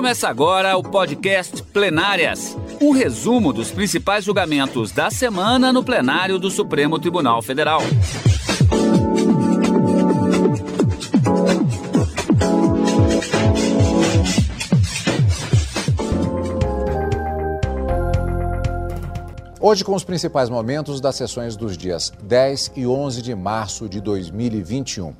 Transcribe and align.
Começa 0.00 0.30
agora 0.30 0.78
o 0.78 0.82
podcast 0.82 1.62
Plenárias 1.62 2.56
um 2.80 2.90
resumo 2.90 3.52
dos 3.52 3.70
principais 3.70 4.24
julgamentos 4.24 4.92
da 4.92 5.10
semana 5.10 5.74
no 5.74 5.84
plenário 5.84 6.38
do 6.38 6.50
Supremo 6.50 6.98
Tribunal 6.98 7.42
Federal. 7.42 7.82
Hoje, 19.60 19.84
com 19.84 19.94
os 19.94 20.02
principais 20.02 20.48
momentos 20.48 20.98
das 20.98 21.16
sessões 21.16 21.56
dos 21.56 21.76
dias 21.76 22.10
10 22.22 22.72
e 22.74 22.86
11 22.86 23.20
de 23.20 23.34
março 23.34 23.86
de 23.86 24.00
2021. 24.00 25.14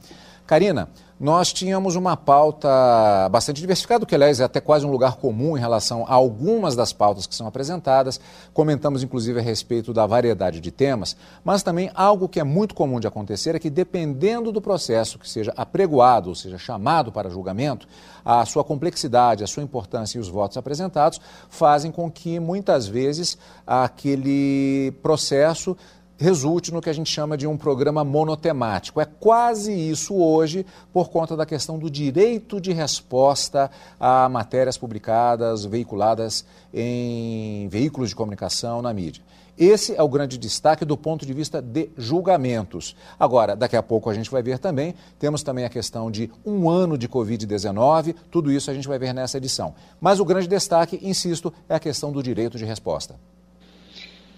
Karina, 0.46 0.88
nós 1.20 1.52
tínhamos 1.52 1.96
uma 1.96 2.16
pauta 2.16 3.28
bastante 3.30 3.60
diversificada, 3.60 4.06
que, 4.06 4.14
aliás, 4.14 4.40
é 4.40 4.44
até 4.44 4.58
quase 4.58 4.86
um 4.86 4.90
lugar 4.90 5.16
comum 5.16 5.54
em 5.54 5.60
relação 5.60 6.06
a 6.08 6.14
algumas 6.14 6.74
das 6.74 6.94
pautas 6.94 7.26
que 7.26 7.34
são 7.34 7.46
apresentadas. 7.46 8.18
Comentamos, 8.54 9.02
inclusive, 9.02 9.38
a 9.38 9.42
respeito 9.42 9.92
da 9.92 10.06
variedade 10.06 10.60
de 10.60 10.70
temas, 10.70 11.14
mas 11.44 11.62
também 11.62 11.90
algo 11.94 12.26
que 12.26 12.40
é 12.40 12.44
muito 12.44 12.74
comum 12.74 12.98
de 12.98 13.06
acontecer 13.06 13.54
é 13.54 13.58
que, 13.58 13.68
dependendo 13.68 14.50
do 14.50 14.62
processo 14.62 15.18
que 15.18 15.28
seja 15.28 15.52
apregoado, 15.58 16.30
ou 16.30 16.34
seja, 16.34 16.56
chamado 16.56 17.12
para 17.12 17.28
julgamento, 17.28 17.86
a 18.24 18.46
sua 18.46 18.64
complexidade, 18.64 19.44
a 19.44 19.46
sua 19.46 19.62
importância 19.62 20.16
e 20.16 20.20
os 20.22 20.28
votos 20.28 20.56
apresentados 20.56 21.20
fazem 21.50 21.92
com 21.92 22.10
que, 22.10 22.40
muitas 22.40 22.86
vezes, 22.86 23.36
aquele 23.66 24.94
processo 25.02 25.76
resulte 26.20 26.72
no 26.72 26.82
que 26.82 26.90
a 26.90 26.92
gente 26.92 27.10
chama 27.10 27.34
de 27.34 27.46
um 27.46 27.56
programa 27.56 28.04
monotemático. 28.04 29.00
É 29.00 29.06
quase 29.06 29.72
isso 29.72 30.14
hoje 30.14 30.66
por 30.92 31.08
conta 31.08 31.34
da 31.34 31.46
questão 31.46 31.78
do 31.78 31.90
direito 31.90 32.60
de 32.60 32.72
resposta 32.72 33.70
a 33.98 34.28
matérias 34.28 34.76
publicadas, 34.76 35.64
veiculadas 35.64 36.44
em 36.74 37.66
veículos 37.68 38.10
de 38.10 38.16
comunicação 38.16 38.82
na 38.82 38.92
mídia. 38.92 39.24
Esse 39.56 39.94
é 39.94 40.02
o 40.02 40.08
grande 40.08 40.38
destaque 40.38 40.84
do 40.84 40.96
ponto 40.96 41.26
de 41.26 41.32
vista 41.32 41.60
de 41.60 41.90
julgamentos. 41.96 42.94
Agora, 43.18 43.56
daqui 43.56 43.76
a 43.76 43.82
pouco 43.82 44.08
a 44.08 44.14
gente 44.14 44.30
vai 44.30 44.42
ver 44.42 44.58
também, 44.58 44.94
temos 45.18 45.42
também 45.42 45.64
a 45.64 45.68
questão 45.68 46.10
de 46.10 46.30
um 46.44 46.68
ano 46.68 46.96
de 46.96 47.08
Covid-19, 47.08 48.14
tudo 48.30 48.50
isso 48.52 48.70
a 48.70 48.74
gente 48.74 48.88
vai 48.88 48.98
ver 48.98 49.12
nessa 49.12 49.38
edição. 49.38 49.74
Mas 50.00 50.20
o 50.20 50.24
grande 50.24 50.48
destaque, 50.48 50.98
insisto, 51.02 51.52
é 51.68 51.74
a 51.74 51.80
questão 51.80 52.12
do 52.12 52.22
direito 52.22 52.56
de 52.56 52.64
resposta. 52.64 53.16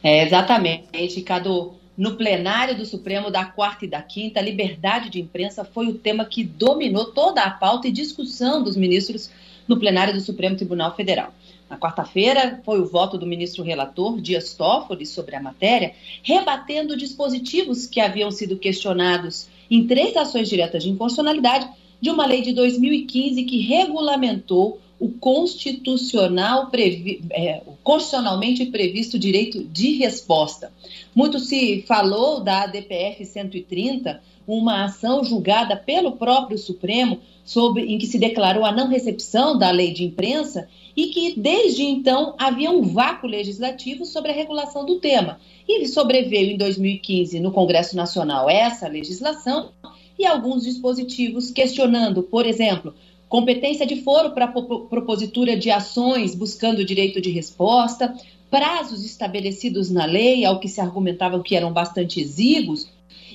É, 0.03 0.25
exatamente, 0.25 1.23
Cadu. 1.23 1.75
No 1.97 2.17
plenário 2.17 2.75
do 2.75 2.87
Supremo 2.87 3.31
da 3.31 3.45
quarta 3.45 3.85
e 3.85 3.89
da 3.89 4.01
quinta, 4.01 4.41
a 4.41 4.43
liberdade 4.43 5.11
de 5.11 5.21
imprensa 5.21 5.63
foi 5.63 5.89
o 5.89 5.95
tema 5.95 6.25
que 6.25 6.43
dominou 6.43 7.07
toda 7.13 7.43
a 7.43 7.51
pauta 7.51 7.87
e 7.87 7.93
discussão 7.93 8.63
dos 8.63 8.77
ministros 8.77 9.31
no 9.69 9.79
plenário 9.79 10.15
do 10.15 10.21
Supremo 10.21 10.57
Tribunal 10.57 10.97
Federal. 10.97 11.35
Na 11.69 11.79
quarta-feira, 11.79 12.61
foi 12.65 12.81
o 12.81 12.87
voto 12.87 13.17
do 13.17 13.27
ministro 13.27 13.63
relator, 13.63 14.21
Dias 14.21 14.55
Toffoli, 14.55 15.07
sobre 15.07 15.37
a 15.37 15.43
matéria, 15.43 15.95
rebatendo 16.23 16.97
dispositivos 16.97 17.87
que 17.87 18.01
haviam 18.01 18.31
sido 18.31 18.57
questionados 18.57 19.49
em 19.71 19.87
três 19.87 20.17
ações 20.17 20.49
diretas 20.49 20.83
de 20.83 20.91
inconstitucionalidade 20.91 21.69
de 22.01 22.11
uma 22.11 22.27
lei 22.27 22.43
de 22.43 22.53
2015 22.53 23.45
que 23.45 23.61
regulamentou 23.61 24.81
o 25.03 25.09
constitucional 25.09 26.71
previ, 26.71 27.25
é, 27.33 27.61
o 27.67 27.73
constitucionalmente 27.83 28.67
previsto 28.67 29.19
direito 29.19 29.65
de 29.65 29.95
resposta. 29.95 30.73
Muito 31.13 31.41
se 31.41 31.83
falou 31.89 32.39
da 32.39 32.69
DPF 32.69 33.25
130, 33.25 34.23
uma 34.47 34.85
ação 34.85 35.25
julgada 35.25 35.77
pelo 35.77 36.13
próprio 36.13 36.57
Supremo 36.57 37.19
sobre 37.45 37.83
em 37.83 37.99
que 37.99 38.07
se 38.07 38.17
declarou 38.17 38.65
a 38.65 38.71
não 38.71 38.87
recepção 38.87 39.59
da 39.59 39.73
lei 39.73 39.93
de 39.93 40.05
imprensa 40.05 40.69
e 40.97 41.09
que 41.09 41.35
desde 41.37 41.83
então 41.83 42.37
havia 42.39 42.71
um 42.71 42.83
vácuo 42.83 43.27
legislativo 43.27 44.05
sobre 44.05 44.31
a 44.31 44.35
regulação 44.35 44.87
do 44.87 45.01
tema. 45.01 45.41
E 45.67 45.85
sobreveio 45.89 46.53
em 46.53 46.57
2015 46.57 47.41
no 47.41 47.51
Congresso 47.51 47.97
Nacional 47.97 48.49
essa 48.49 48.87
legislação 48.87 49.71
e 50.17 50.25
alguns 50.25 50.63
dispositivos 50.63 51.51
questionando, 51.51 52.23
por 52.23 52.47
exemplo, 52.47 52.95
competência 53.33 53.87
de 53.87 53.97
foro 54.03 54.33
para 54.33 54.47
propositura 54.47 55.57
de 55.57 55.71
ações 55.71 56.35
buscando 56.35 56.85
direito 56.85 57.19
de 57.19 57.31
resposta, 57.31 58.15
prazos 58.51 59.07
estabelecidos 59.07 59.91
na 59.91 60.05
lei, 60.05 60.45
ao 60.45 60.61
que 60.61 60.69
se 60.69 60.83
argumentava 60.83 61.43
que 61.43 61.57
eram 61.57 61.73
bastante 61.73 62.21
exíguos 62.21 62.87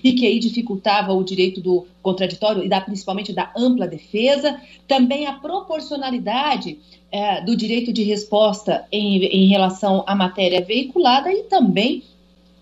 e 0.03 0.13
que 0.13 0.27
aí 0.27 0.37
dificultava 0.37 1.13
o 1.13 1.23
direito 1.23 1.59
do 1.59 1.87
contraditório 2.03 2.63
e 2.63 2.69
da, 2.69 2.79
principalmente 2.79 3.33
da 3.33 3.51
ampla 3.57 3.87
defesa, 3.87 4.61
também 4.87 5.25
a 5.25 5.33
proporcionalidade 5.33 6.77
é, 7.11 7.41
do 7.41 7.55
direito 7.55 7.91
de 7.91 8.03
resposta 8.03 8.85
em, 8.91 9.23
em 9.23 9.47
relação 9.47 10.03
à 10.05 10.13
matéria 10.13 10.61
veiculada 10.61 11.33
e 11.33 11.45
também 11.45 12.03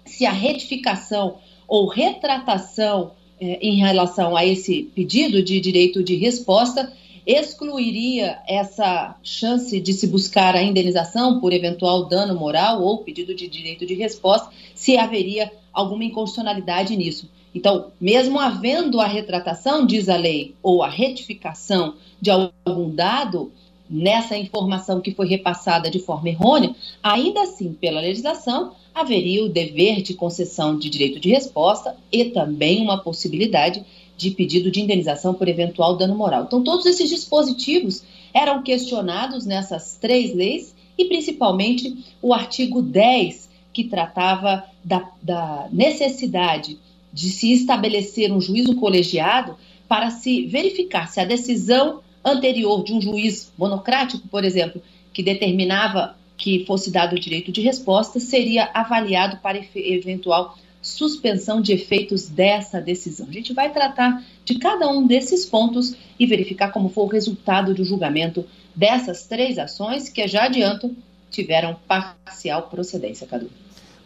se 0.05 0.25
a 0.25 0.31
retificação 0.31 1.39
ou 1.67 1.85
retratação 1.89 3.11
é, 3.41 3.59
em 3.59 3.75
relação 3.75 4.37
a 4.37 4.45
esse 4.45 4.83
pedido 4.95 5.43
de 5.43 5.59
direito 5.59 6.01
de 6.01 6.15
resposta 6.15 6.93
excluiria 7.25 8.39
essa 8.47 9.15
chance 9.23 9.79
de 9.79 9.93
se 9.93 10.07
buscar 10.07 10.55
a 10.55 10.61
indenização 10.61 11.39
por 11.39 11.51
eventual 11.53 12.05
dano 12.05 12.35
moral 12.35 12.81
ou 12.81 12.99
pedido 12.99 13.33
de 13.33 13.47
direito 13.47 13.85
de 13.85 13.95
resposta, 13.95 14.49
se 14.73 14.97
haveria 14.97 15.51
alguma 15.73 16.03
inconstitucionalidade 16.03 16.95
nisso. 16.95 17.29
Então, 17.53 17.91
mesmo 17.99 18.39
havendo 18.39 18.99
a 18.99 19.07
retratação, 19.07 19.85
diz 19.85 20.09
a 20.09 20.17
lei, 20.17 20.53
ou 20.61 20.83
a 20.83 20.89
retificação 20.89 21.95
de 22.21 22.29
algum 22.29 22.89
dado 22.89 23.51
nessa 23.89 24.37
informação 24.37 24.99
que 24.99 25.11
foi 25.11 25.27
repassada 25.27 25.89
de 25.89 25.99
forma 25.99 26.29
errônea, 26.29 26.75
ainda 27.01 27.43
assim, 27.43 27.71
pela 27.73 28.01
legislação, 28.01 28.73
haveria 28.93 29.43
o 29.43 29.49
dever 29.49 30.01
de 30.01 30.13
concessão 30.13 30.77
de 30.77 30.89
direito 30.89 31.19
de 31.19 31.29
resposta 31.29 31.95
e 32.11 32.25
também 32.25 32.81
uma 32.81 32.97
possibilidade 32.97 33.85
de 34.17 34.31
pedido 34.31 34.71
de 34.71 34.81
indenização 34.81 35.33
por 35.33 35.47
eventual 35.47 35.97
dano 35.97 36.15
moral. 36.15 36.45
Então, 36.45 36.63
todos 36.63 36.85
esses 36.85 37.09
dispositivos 37.09 38.03
eram 38.33 38.61
questionados 38.63 39.45
nessas 39.45 39.97
três 39.99 40.33
leis 40.33 40.75
e, 40.97 41.05
principalmente, 41.05 42.05
o 42.21 42.33
artigo 42.33 42.81
10, 42.81 43.49
que 43.73 43.83
tratava 43.83 44.63
da, 44.83 45.09
da 45.21 45.67
necessidade 45.71 46.79
de 47.11 47.29
se 47.29 47.53
estabelecer 47.53 48.31
um 48.31 48.41
juízo 48.41 48.75
colegiado 48.75 49.55
para 49.87 50.09
se 50.09 50.45
verificar 50.45 51.07
se 51.07 51.19
a 51.19 51.25
decisão 51.25 52.01
anterior 52.23 52.83
de 52.83 52.93
um 52.93 53.01
juiz 53.01 53.51
monocrático, 53.57 54.27
por 54.27 54.43
exemplo, 54.43 54.81
que 55.13 55.21
determinava 55.21 56.15
que 56.37 56.65
fosse 56.65 56.91
dado 56.91 57.15
o 57.15 57.19
direito 57.19 57.51
de 57.51 57.61
resposta, 57.61 58.19
seria 58.19 58.69
avaliado 58.73 59.37
para 59.37 59.63
eventual 59.75 60.57
suspensão 60.85 61.59
de 61.59 61.73
efeitos 61.73 62.29
dessa 62.29 62.79
decisão. 62.79 63.27
A 63.27 63.31
gente 63.31 63.53
vai 63.53 63.73
tratar 63.73 64.23
de 64.45 64.59
cada 64.59 64.87
um 64.87 65.05
desses 65.05 65.45
pontos 65.45 65.95
e 66.19 66.27
verificar 66.27 66.71
como 66.71 66.89
foi 66.89 67.03
o 67.03 67.07
resultado 67.07 67.73
do 67.73 67.83
julgamento 67.83 68.45
dessas 68.75 69.25
três 69.25 69.57
ações 69.57 70.09
que, 70.09 70.27
já 70.27 70.43
adianto, 70.43 70.95
tiveram 71.31 71.75
parcial 71.87 72.69
procedência, 72.69 73.25
Cadu. 73.25 73.49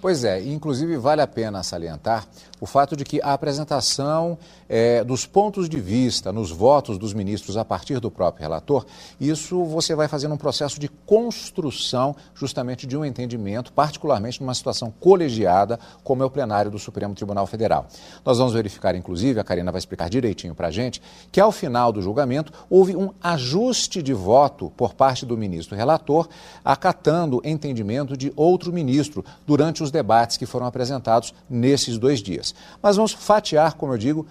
Pois 0.01 0.23
é, 0.23 0.41
inclusive 0.41 0.95
vale 0.95 1.21
a 1.21 1.27
pena 1.27 1.61
salientar 1.61 2.25
o 2.59 2.65
fato 2.65 2.95
de 2.95 3.03
que 3.03 3.21
a 3.21 3.33
apresentação 3.33 4.37
é, 4.67 5.03
dos 5.03 5.25
pontos 5.25 5.69
de 5.69 5.79
vista 5.79 6.31
nos 6.31 6.51
votos 6.51 6.97
dos 6.97 7.13
ministros 7.13 7.57
a 7.57 7.65
partir 7.65 7.99
do 7.99 8.11
próprio 8.11 8.43
relator, 8.43 8.85
isso 9.19 9.63
você 9.65 9.95
vai 9.95 10.07
fazendo 10.07 10.35
um 10.35 10.37
processo 10.37 10.79
de 10.79 10.87
construção 10.87 12.15
justamente 12.35 12.85
de 12.85 12.97
um 12.97 13.03
entendimento, 13.03 13.71
particularmente 13.73 14.41
numa 14.41 14.53
situação 14.53 14.93
colegiada, 14.99 15.79
como 16.03 16.21
é 16.21 16.25
o 16.25 16.29
plenário 16.29 16.69
do 16.69 16.77
Supremo 16.77 17.15
Tribunal 17.15 17.47
Federal. 17.47 17.87
Nós 18.23 18.37
vamos 18.37 18.53
verificar, 18.53 18.95
inclusive, 18.95 19.39
a 19.39 19.43
Karina 19.43 19.71
vai 19.71 19.79
explicar 19.79 20.09
direitinho 20.09 20.53
para 20.53 20.67
a 20.67 20.71
gente, 20.71 21.01
que 21.31 21.39
ao 21.39 21.51
final 21.51 21.91
do 21.91 22.01
julgamento 22.01 22.51
houve 22.69 22.95
um 22.95 23.09
ajuste 23.21 24.01
de 24.01 24.13
voto 24.13 24.71
por 24.75 24.93
parte 24.93 25.25
do 25.25 25.37
ministro 25.37 25.75
relator, 25.75 26.27
acatando 26.63 27.41
entendimento 27.43 28.15
de 28.15 28.31
outro 28.35 28.71
ministro 28.71 29.23
durante 29.47 29.81
os 29.81 29.91
debates 29.91 30.37
que 30.37 30.45
foram 30.45 30.65
apresentados 30.65 31.33
nesses 31.49 31.97
dois 31.97 32.21
dias. 32.21 32.48
Mas 32.81 32.95
vamos 32.95 33.13
fatiar, 33.13 33.75
como 33.75 33.93
eu 33.93 33.97
digo, 33.97 34.25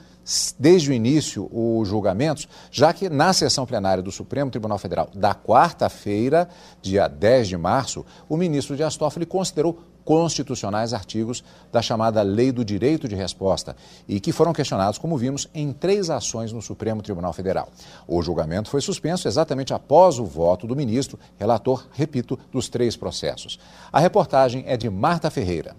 desde 0.59 0.91
o 0.91 0.93
início 0.93 1.49
os 1.53 1.89
julgamentos, 1.89 2.49
já 2.71 2.93
que 2.93 3.09
na 3.09 3.33
sessão 3.33 3.65
plenária 3.65 4.03
do 4.03 4.13
Supremo 4.13 4.51
Tribunal 4.51 4.79
Federal 4.79 5.09
da 5.15 5.35
quarta-feira, 5.35 6.49
dia 6.83 7.09
10 7.09 7.49
de 7.49 7.57
março, 7.57 8.05
o 8.29 8.37
ministro 8.37 8.77
Dias 8.77 8.97
Toffoli 8.97 9.25
considerou 9.25 9.79
constitucionais 10.09 10.95
artigos 10.95 11.45
da 11.71 11.83
chamada 11.83 12.23
Lei 12.23 12.51
do 12.51 12.65
Direito 12.65 13.07
de 13.07 13.15
Resposta 13.15 13.77
e 14.09 14.19
que 14.19 14.33
foram 14.33 14.55
questionados, 14.55 14.99
como 14.99 15.19
vimos, 15.19 15.47
em 15.55 15.71
três 15.71 16.09
ações 16.09 16.51
no 16.51 16.63
Supremo 16.63 17.03
Tribunal 17.03 17.35
Federal. 17.35 17.69
O 18.07 18.23
julgamento 18.23 18.71
foi 18.71 18.81
suspenso 18.81 19.29
exatamente 19.29 19.75
após 19.75 20.19
o 20.19 20.25
voto 20.25 20.67
do 20.67 20.75
ministro, 20.75 21.19
relator, 21.37 21.87
repito, 21.93 22.39
dos 22.51 22.71
três 22.71 22.97
processos. 22.97 23.59
A 23.93 24.01
reportagem 24.01 24.65
é 24.67 24.79
de 24.79 24.89
Marta 24.89 25.31
Ferreira. 25.31 25.77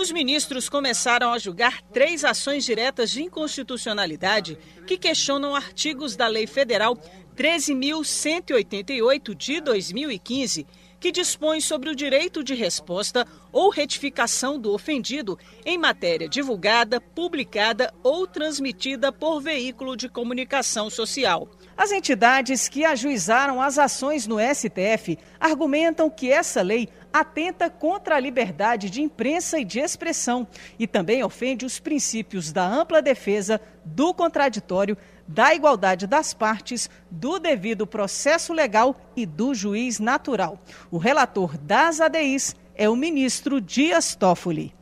Os 0.00 0.10
ministros 0.10 0.66
começaram 0.66 1.30
a 1.30 1.38
julgar 1.38 1.82
três 1.92 2.24
ações 2.24 2.64
diretas 2.64 3.10
de 3.10 3.22
inconstitucionalidade 3.22 4.56
que 4.86 4.96
questionam 4.96 5.54
artigos 5.54 6.16
da 6.16 6.26
Lei 6.26 6.46
Federal 6.46 6.96
13.188 7.36 9.34
de 9.34 9.60
2015, 9.60 10.66
que 10.98 11.12
dispõe 11.12 11.60
sobre 11.60 11.90
o 11.90 11.94
direito 11.94 12.42
de 12.42 12.54
resposta 12.54 13.28
ou 13.52 13.68
retificação 13.68 14.58
do 14.58 14.72
ofendido 14.72 15.38
em 15.66 15.76
matéria 15.76 16.30
divulgada, 16.30 16.98
publicada 16.98 17.92
ou 18.02 18.26
transmitida 18.26 19.12
por 19.12 19.38
veículo 19.42 19.98
de 19.98 20.08
comunicação 20.08 20.88
social. 20.88 21.46
As 21.80 21.92
entidades 21.92 22.68
que 22.68 22.84
ajuizaram 22.84 23.58
as 23.58 23.78
ações 23.78 24.26
no 24.26 24.36
STF 24.38 25.18
argumentam 25.40 26.10
que 26.10 26.30
essa 26.30 26.60
lei 26.60 26.90
atenta 27.10 27.70
contra 27.70 28.16
a 28.16 28.20
liberdade 28.20 28.90
de 28.90 29.00
imprensa 29.00 29.58
e 29.58 29.64
de 29.64 29.80
expressão 29.80 30.46
e 30.78 30.86
também 30.86 31.24
ofende 31.24 31.64
os 31.64 31.80
princípios 31.80 32.52
da 32.52 32.66
ampla 32.66 33.00
defesa, 33.00 33.58
do 33.82 34.12
contraditório, 34.12 34.94
da 35.26 35.54
igualdade 35.54 36.06
das 36.06 36.34
partes, 36.34 36.90
do 37.10 37.38
devido 37.38 37.86
processo 37.86 38.52
legal 38.52 38.94
e 39.16 39.24
do 39.24 39.54
juiz 39.54 39.98
natural. 39.98 40.62
O 40.90 40.98
relator 40.98 41.56
das 41.56 41.98
ADIs 41.98 42.54
é 42.74 42.90
o 42.90 42.94
ministro 42.94 43.58
Dias 43.58 44.14
Toffoli. 44.14 44.74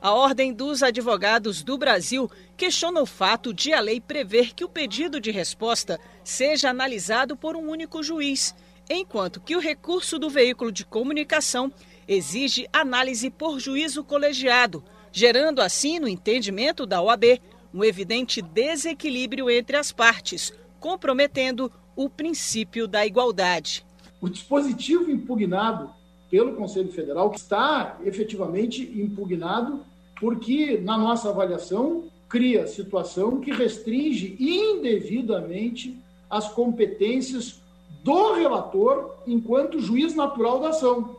A 0.00 0.12
Ordem 0.12 0.52
dos 0.52 0.82
Advogados 0.82 1.62
do 1.62 1.76
Brasil 1.76 2.30
questiona 2.56 3.00
o 3.00 3.06
fato 3.06 3.52
de 3.52 3.72
a 3.72 3.80
lei 3.80 4.00
prever 4.00 4.54
que 4.54 4.64
o 4.64 4.68
pedido 4.68 5.20
de 5.20 5.30
resposta 5.30 5.98
seja 6.22 6.70
analisado 6.70 7.36
por 7.36 7.56
um 7.56 7.68
único 7.68 8.02
juiz 8.02 8.54
enquanto 8.90 9.40
que 9.40 9.56
o 9.56 9.60
recurso 9.60 10.18
do 10.18 10.30
veículo 10.30 10.72
de 10.72 10.84
comunicação 10.84 11.72
exige 12.06 12.66
análise 12.72 13.28
por 13.28 13.58
juízo 13.58 14.02
colegiado, 14.02 14.82
gerando 15.12 15.60
assim, 15.60 15.98
no 15.98 16.08
entendimento 16.08 16.86
da 16.86 17.02
OAB, 17.02 17.40
um 17.72 17.84
evidente 17.84 18.40
desequilíbrio 18.40 19.50
entre 19.50 19.76
as 19.76 19.92
partes, 19.92 20.52
comprometendo 20.80 21.70
o 21.94 22.08
princípio 22.08 22.88
da 22.88 23.04
igualdade. 23.04 23.84
O 24.20 24.28
dispositivo 24.28 25.10
impugnado 25.10 25.92
pelo 26.30 26.54
Conselho 26.54 26.92
Federal 26.92 27.32
está 27.34 27.98
efetivamente 28.04 28.82
impugnado 29.00 29.80
porque, 30.20 30.78
na 30.78 30.98
nossa 30.98 31.30
avaliação, 31.30 32.04
cria 32.28 32.66
situação 32.66 33.40
que 33.40 33.52
restringe 33.52 34.36
indevidamente 34.38 35.98
as 36.28 36.48
competências 36.52 37.60
do 38.02 38.34
relator 38.34 39.16
enquanto 39.26 39.80
juiz 39.80 40.14
natural 40.14 40.60
da 40.60 40.70
ação, 40.70 41.16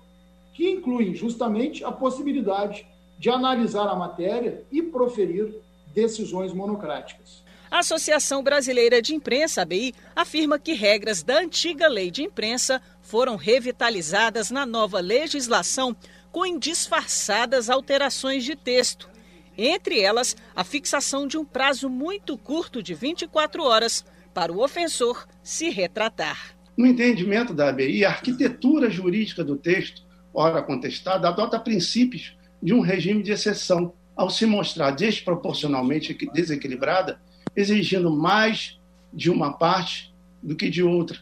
que 0.54 0.70
incluem 0.70 1.16
justamente 1.16 1.84
a 1.84 1.92
possibilidade 1.92 2.86
de 3.18 3.30
analisar 3.30 3.88
a 3.88 3.96
matéria 3.96 4.64
e 4.72 4.82
proferir 4.82 5.56
decisões 5.94 6.54
monocráticas. 6.54 7.44
A 7.72 7.80
Associação 7.80 8.42
Brasileira 8.42 9.00
de 9.02 9.14
Imprensa, 9.14 9.62
ABI, 9.62 9.94
afirma 10.16 10.58
que 10.58 10.74
regras 10.74 11.22
da 11.22 11.40
antiga 11.40 11.88
lei 11.88 12.10
de 12.10 12.24
imprensa 12.24 12.82
foram 13.10 13.36
revitalizadas 13.36 14.52
na 14.52 14.68
nova 14.68 15.00
legislação 15.00 15.96
com 16.32 16.46
indisfarçadas 16.46 17.68
alterações 17.68 18.44
de 18.44 18.56
texto. 18.56 19.10
Entre 19.58 20.00
elas, 20.00 20.38
a 20.56 20.64
fixação 20.64 21.28
de 21.28 21.36
um 21.36 21.44
prazo 21.44 21.90
muito 21.90 22.38
curto 22.38 22.84
de 22.84 22.94
24 22.94 23.64
horas 23.64 24.06
para 24.32 24.54
o 24.54 24.64
ofensor 24.64 25.28
se 25.42 25.72
retratar. 25.72 26.56
No 26.78 26.86
entendimento 26.86 27.52
da 27.52 27.70
ABI, 27.70 28.06
a 28.06 28.10
arquitetura 28.10 28.92
jurídica 28.92 29.44
do 29.44 29.58
texto, 29.58 30.04
ora 30.32 30.62
contestada, 30.62 31.28
adota 31.28 31.60
princípios 31.60 32.38
de 32.62 32.76
um 32.76 32.80
regime 32.80 33.24
de 33.24 33.32
exceção, 33.32 33.92
ao 34.16 34.30
se 34.30 34.46
mostrar 34.46 34.92
desproporcionalmente 34.92 36.16
desequilibrada, 36.32 37.20
exigindo 37.56 38.16
mais 38.16 38.80
de 39.12 39.32
uma 39.32 39.52
parte 39.52 40.14
do 40.44 40.56
que 40.56 40.70
de 40.70 40.84
outra, 40.84 41.18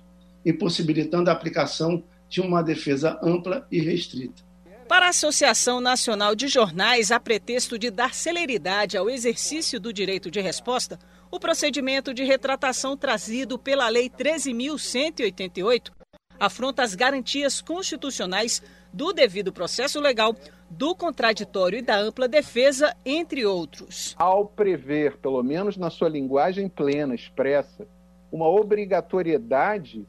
impossibilitando 0.48 1.30
a 1.30 1.34
aplicação 1.34 2.04
de 2.30 2.42
uma 2.42 2.62
defesa 2.62 3.20
ampla 3.22 3.68
e 3.72 3.80
restrita. 3.80 4.48
Para 4.88 5.08
a 5.08 5.10
Associação 5.10 5.82
Nacional 5.82 6.34
de 6.34 6.48
Jornais, 6.48 7.12
a 7.12 7.20
pretexto 7.20 7.78
de 7.78 7.92
dar 7.92 8.14
celeridade 8.14 8.96
ao 8.96 9.10
exercício 9.10 9.80
do 9.80 9.92
direito 9.92 10.32
de 10.32 10.40
resposta, 10.40 10.98
o 11.30 11.38
procedimento 11.38 12.14
de 12.14 12.24
retratação 12.24 12.96
trazido 12.96 13.60
pela 13.60 13.90
Lei 13.90 14.10
13.188 14.10 15.92
afronta 16.40 16.84
as 16.84 16.96
garantias 16.96 17.60
constitucionais 17.60 18.62
do 18.94 19.12
devido 19.12 19.52
processo 19.52 20.00
legal, 20.00 20.34
do 20.70 20.96
contraditório 20.96 21.80
e 21.80 21.82
da 21.82 21.98
ampla 21.98 22.28
defesa, 22.28 22.96
entre 23.06 23.46
outros. 23.46 24.16
Ao 24.18 24.46
prever, 24.46 25.18
pelo 25.18 25.44
menos 25.44 25.76
na 25.76 25.90
sua 25.90 26.08
linguagem 26.08 26.70
plena, 26.70 27.14
expressa, 27.14 27.86
uma 28.32 28.48
obrigatoriedade 28.48 30.08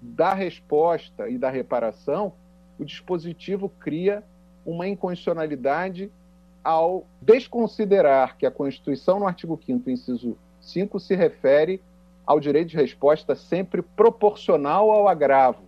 da 0.00 0.32
resposta 0.32 1.28
e 1.28 1.36
da 1.36 1.50
reparação, 1.50 2.32
o 2.78 2.84
dispositivo 2.84 3.68
cria 3.68 4.24
uma 4.64 4.88
inconstitucionalidade 4.88 6.10
ao 6.62 7.06
desconsiderar 7.20 8.36
que 8.36 8.46
a 8.46 8.50
Constituição, 8.50 9.18
no 9.18 9.26
artigo 9.26 9.58
5, 9.64 9.90
inciso 9.90 10.36
5 10.60 11.00
se 11.00 11.14
refere 11.14 11.82
ao 12.26 12.38
direito 12.38 12.68
de 12.68 12.76
resposta 12.76 13.34
sempre 13.34 13.82
proporcional 13.82 14.90
ao 14.90 15.08
agravo, 15.08 15.64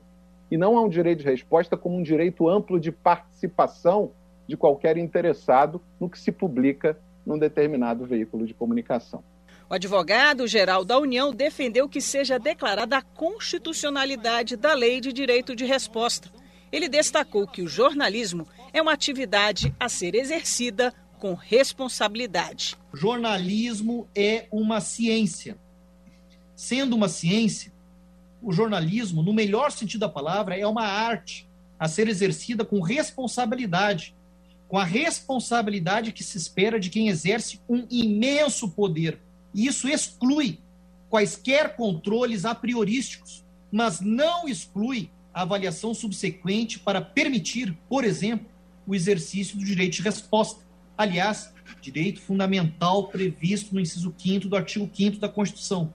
e 0.50 0.56
não 0.56 0.76
a 0.76 0.82
um 0.82 0.88
direito 0.88 1.20
de 1.20 1.25
resposta 1.25 1.76
como 1.76 1.96
um 1.96 2.02
direito 2.02 2.49
amplo 2.49 2.79
de 2.79 2.93
participação 2.93 4.12
de 4.46 4.56
qualquer 4.56 4.96
interessado 4.99 5.81
no 5.99 6.11
que 6.11 6.19
se 6.19 6.31
publica 6.31 6.96
num 7.25 7.38
determinado 7.38 8.05
veículo 8.05 8.46
de 8.46 8.52
comunicação. 8.52 9.25
O 9.72 9.74
advogado-geral 9.74 10.84
da 10.84 10.98
União 10.98 11.32
defendeu 11.32 11.88
que 11.88 11.98
seja 11.98 12.38
declarada 12.38 12.98
a 12.98 13.00
constitucionalidade 13.00 14.54
da 14.54 14.74
Lei 14.74 15.00
de 15.00 15.14
Direito 15.14 15.56
de 15.56 15.64
Resposta. 15.64 16.30
Ele 16.70 16.90
destacou 16.90 17.46
que 17.48 17.62
o 17.62 17.66
jornalismo 17.66 18.46
é 18.70 18.82
uma 18.82 18.92
atividade 18.92 19.74
a 19.80 19.88
ser 19.88 20.14
exercida 20.14 20.92
com 21.19 21.32
responsabilidade. 21.32 22.76
Jornalismo 22.92 24.06
é 24.14 24.46
uma 24.52 24.78
ciência. 24.78 25.56
Sendo 26.54 26.94
uma 26.94 27.08
ciência, 27.08 27.72
o 28.42 28.52
jornalismo, 28.52 29.22
no 29.22 29.32
melhor 29.32 29.72
sentido 29.72 30.00
da 30.00 30.08
palavra, 30.10 30.54
é 30.54 30.66
uma 30.66 30.84
arte 30.84 31.48
a 31.78 31.88
ser 31.88 32.08
exercida 32.08 32.62
com 32.62 32.82
responsabilidade, 32.82 34.14
com 34.69 34.76
a 34.76 34.84
responsabilidade 34.84 36.12
que 36.12 36.22
se 36.22 36.36
espera 36.36 36.78
de 36.78 36.90
quem 36.90 37.08
exerce 37.08 37.58
um 37.66 37.86
imenso 37.90 38.69
poder. 38.69 39.19
E 39.54 39.66
isso 39.66 39.88
exclui 39.88 40.58
quaisquer 41.08 41.76
controles 41.76 42.44
a 42.44 42.54
priorísticos, 42.54 43.44
mas 43.70 44.00
não 44.00 44.48
exclui 44.48 45.10
a 45.32 45.43
avaliação 45.43 45.94
subsequente 45.94 46.79
para 46.79 47.00
permitir, 47.00 47.76
por 47.88 48.05
exemplo, 48.05 48.46
o 48.86 48.94
exercício 48.94 49.56
do 49.56 49.65
direito 49.65 49.96
de 49.96 50.03
resposta. 50.03 50.65
Aliás, 50.96 51.53
direito 51.81 52.20
fundamental 52.20 53.08
previsto 53.08 53.74
no 53.74 53.81
inciso 53.81 54.15
5 54.17 54.48
do 54.48 54.56
artigo 54.56 54.88
5 54.93 55.19
da 55.19 55.29
Constituição. 55.29 55.93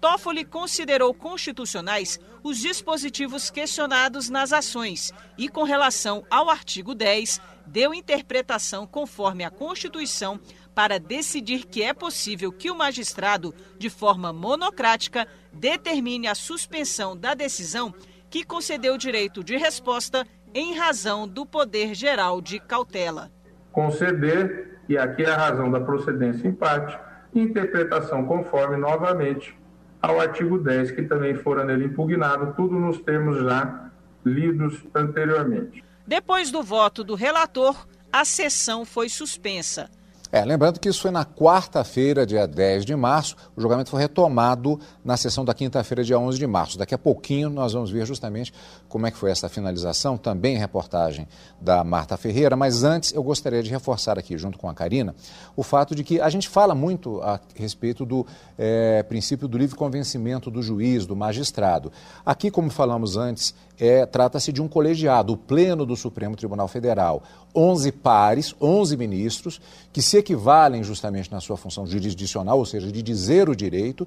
Toffoli 0.00 0.44
considerou 0.44 1.12
constitucionais 1.12 2.20
os 2.42 2.58
dispositivos 2.58 3.50
questionados 3.50 4.30
nas 4.30 4.52
ações 4.52 5.12
e, 5.36 5.48
com 5.48 5.64
relação 5.64 6.24
ao 6.30 6.48
artigo 6.48 6.94
10, 6.94 7.40
deu 7.66 7.92
interpretação 7.92 8.86
conforme 8.86 9.44
a 9.44 9.50
Constituição 9.50 10.40
para 10.78 11.00
decidir 11.00 11.66
que 11.66 11.82
é 11.82 11.92
possível 11.92 12.52
que 12.52 12.70
o 12.70 12.76
magistrado, 12.76 13.52
de 13.76 13.90
forma 13.90 14.32
monocrática, 14.32 15.26
determine 15.52 16.28
a 16.28 16.36
suspensão 16.36 17.16
da 17.16 17.34
decisão 17.34 17.92
que 18.30 18.44
concedeu 18.44 18.94
o 18.94 18.98
direito 18.98 19.42
de 19.42 19.56
resposta 19.56 20.24
em 20.54 20.78
razão 20.78 21.26
do 21.26 21.44
poder 21.44 21.96
geral 21.96 22.40
de 22.40 22.60
cautela 22.60 23.28
conceder, 23.72 24.80
e 24.88 24.96
aqui 24.96 25.22
é 25.22 25.30
a 25.30 25.36
razão 25.36 25.68
da 25.68 25.80
procedência 25.80 26.46
empate, 26.46 26.98
interpretação 27.34 28.24
conforme, 28.24 28.76
novamente, 28.76 29.56
ao 30.00 30.20
artigo 30.20 30.58
10, 30.58 30.92
que 30.92 31.02
também 31.02 31.34
fora 31.34 31.64
nele 31.64 31.86
impugnado, 31.86 32.54
tudo 32.56 32.78
nos 32.78 32.98
termos 33.00 33.38
já 33.38 33.90
lidos 34.24 34.84
anteriormente. 34.94 35.84
Depois 36.06 36.50
do 36.50 36.62
voto 36.62 37.04
do 37.04 37.14
relator, 37.14 37.86
a 38.12 38.24
sessão 38.24 38.84
foi 38.84 39.08
suspensa. 39.08 39.88
É, 40.30 40.44
lembrando 40.44 40.78
que 40.78 40.90
isso 40.90 41.00
foi 41.00 41.10
na 41.10 41.24
quarta-feira, 41.24 42.26
dia 42.26 42.46
10 42.46 42.84
de 42.84 42.94
março. 42.94 43.34
O 43.56 43.60
julgamento 43.62 43.88
foi 43.88 44.00
retomado 44.00 44.78
na 45.02 45.16
sessão 45.16 45.42
da 45.42 45.54
quinta-feira, 45.54 46.04
dia 46.04 46.18
11 46.18 46.38
de 46.38 46.46
março. 46.46 46.76
Daqui 46.76 46.94
a 46.94 46.98
pouquinho 46.98 47.48
nós 47.48 47.72
vamos 47.72 47.90
ver 47.90 48.04
justamente 48.04 48.52
como 48.90 49.06
é 49.06 49.10
que 49.10 49.16
foi 49.16 49.30
essa 49.30 49.48
finalização, 49.48 50.18
também 50.18 50.58
reportagem 50.58 51.26
da 51.58 51.82
Marta 51.82 52.14
Ferreira. 52.18 52.56
Mas 52.56 52.84
antes 52.84 53.14
eu 53.14 53.22
gostaria 53.22 53.62
de 53.62 53.70
reforçar 53.70 54.18
aqui, 54.18 54.36
junto 54.36 54.58
com 54.58 54.68
a 54.68 54.74
Karina, 54.74 55.14
o 55.56 55.62
fato 55.62 55.94
de 55.94 56.04
que 56.04 56.20
a 56.20 56.28
gente 56.28 56.46
fala 56.46 56.74
muito 56.74 57.22
a 57.22 57.40
respeito 57.54 58.04
do 58.04 58.26
é, 58.58 59.02
princípio 59.04 59.48
do 59.48 59.56
livre 59.56 59.76
convencimento 59.76 60.50
do 60.50 60.62
juiz, 60.62 61.06
do 61.06 61.16
magistrado. 61.16 61.90
Aqui, 62.24 62.50
como 62.50 62.68
falamos 62.68 63.16
antes, 63.16 63.54
é, 63.78 64.04
trata-se 64.06 64.52
de 64.52 64.60
um 64.60 64.68
colegiado, 64.68 65.32
o 65.32 65.36
Pleno 65.36 65.86
do 65.86 65.96
Supremo 65.96 66.36
Tribunal 66.36 66.68
Federal. 66.68 67.22
11 67.54 67.92
pares, 67.92 68.54
11 68.60 68.96
ministros, 68.96 69.60
que 69.92 70.02
se 70.02 70.16
equivalem 70.16 70.82
justamente 70.82 71.30
na 71.30 71.40
sua 71.40 71.56
função 71.56 71.86
jurisdicional, 71.86 72.58
ou 72.58 72.66
seja, 72.66 72.90
de 72.92 73.02
dizer 73.02 73.48
o 73.48 73.56
direito, 73.56 74.06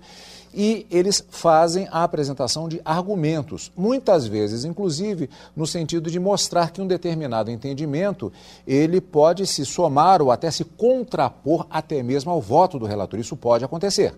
e 0.53 0.85
eles 0.91 1.25
fazem 1.29 1.87
a 1.91 2.03
apresentação 2.03 2.67
de 2.67 2.81
argumentos, 2.83 3.71
muitas 3.75 4.27
vezes, 4.27 4.63
inclusive, 4.65 5.29
no 5.55 5.65
sentido 5.65 6.11
de 6.11 6.19
mostrar 6.19 6.71
que 6.71 6.81
um 6.81 6.87
determinado 6.87 7.49
entendimento 7.49 8.31
ele 8.67 9.01
pode 9.01 9.47
se 9.47 9.65
somar 9.65 10.21
ou 10.21 10.31
até 10.31 10.51
se 10.51 10.63
contrapor 10.63 11.65
até 11.69 12.03
mesmo 12.03 12.31
ao 12.31 12.41
voto 12.41 12.77
do 12.77 12.85
relator. 12.85 13.19
Isso 13.19 13.35
pode 13.35 13.65
acontecer. 13.65 14.13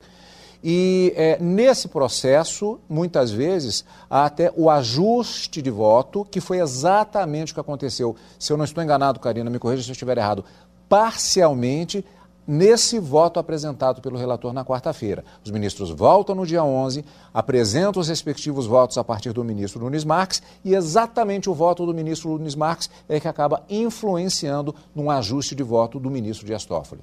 E 0.63 1.13
é, 1.17 1.37
nesse 1.41 1.89
processo, 1.89 2.79
muitas 2.87 3.31
vezes, 3.31 3.83
há 4.09 4.25
até 4.25 4.53
o 4.55 4.69
ajuste 4.69 5.61
de 5.61 5.69
voto, 5.69 6.23
que 6.23 6.39
foi 6.39 6.59
exatamente 6.59 7.51
o 7.51 7.55
que 7.55 7.59
aconteceu. 7.59 8.15
Se 8.39 8.53
eu 8.53 8.55
não 8.55 8.63
estou 8.63 8.81
enganado, 8.81 9.19
Karina, 9.19 9.49
me 9.49 9.59
corrija 9.59 9.83
se 9.83 9.89
eu 9.89 9.93
estiver 9.93 10.17
errado, 10.17 10.45
parcialmente 10.87 12.05
nesse 12.47 12.99
voto 12.99 13.39
apresentado 13.39 14.01
pelo 14.01 14.17
relator 14.17 14.53
na 14.53 14.63
quarta-feira. 14.63 15.23
Os 15.43 15.51
ministros 15.51 15.89
voltam 15.89 16.35
no 16.35 16.45
dia 16.45 16.63
11, 16.63 17.03
apresentam 17.33 18.01
os 18.01 18.07
respectivos 18.07 18.65
votos 18.65 18.97
a 18.97 19.03
partir 19.03 19.33
do 19.33 19.43
ministro 19.43 19.81
Nunes 19.81 20.03
Marques 20.03 20.41
e 20.63 20.75
exatamente 20.75 21.49
o 21.49 21.53
voto 21.53 21.85
do 21.85 21.93
ministro 21.93 22.31
Nunes 22.31 22.55
Marques 22.55 22.89
é 23.07 23.19
que 23.19 23.27
acaba 23.27 23.63
influenciando 23.69 24.75
num 24.93 25.09
ajuste 25.09 25.55
de 25.55 25.63
voto 25.63 25.99
do 25.99 26.09
ministro 26.09 26.45
Dias 26.45 26.65
Toffoli. 26.65 27.01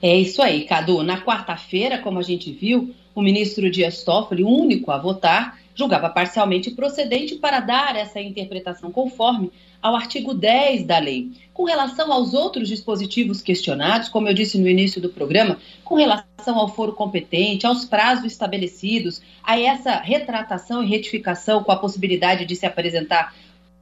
É 0.00 0.16
isso 0.16 0.40
aí, 0.40 0.64
Cadu. 0.64 1.02
Na 1.02 1.20
quarta-feira, 1.20 1.98
como 1.98 2.18
a 2.18 2.22
gente 2.22 2.52
viu, 2.52 2.94
o 3.14 3.20
ministro 3.20 3.70
Dias 3.70 4.04
Toffoli, 4.04 4.44
único 4.44 4.92
a 4.92 4.98
votar, 4.98 5.58
julgava 5.74 6.08
parcialmente 6.08 6.70
procedente 6.70 7.36
para 7.36 7.60
dar 7.60 7.96
essa 7.96 8.20
interpretação 8.20 8.92
conforme 8.92 9.50
ao 9.82 9.94
artigo 9.94 10.34
10 10.34 10.84
da 10.84 10.98
lei. 10.98 11.30
Com 11.52 11.64
relação 11.64 12.12
aos 12.12 12.34
outros 12.34 12.68
dispositivos 12.68 13.40
questionados, 13.42 14.08
como 14.08 14.28
eu 14.28 14.34
disse 14.34 14.58
no 14.58 14.68
início 14.68 15.00
do 15.00 15.08
programa, 15.08 15.58
com 15.84 15.94
relação 15.94 16.58
ao 16.58 16.68
foro 16.68 16.92
competente, 16.92 17.66
aos 17.66 17.84
prazos 17.84 18.26
estabelecidos, 18.26 19.20
a 19.42 19.58
essa 19.58 19.96
retratação 19.96 20.82
e 20.82 20.88
retificação 20.88 21.62
com 21.62 21.72
a 21.72 21.76
possibilidade 21.76 22.44
de 22.44 22.54
se 22.54 22.66
apresentar 22.66 23.34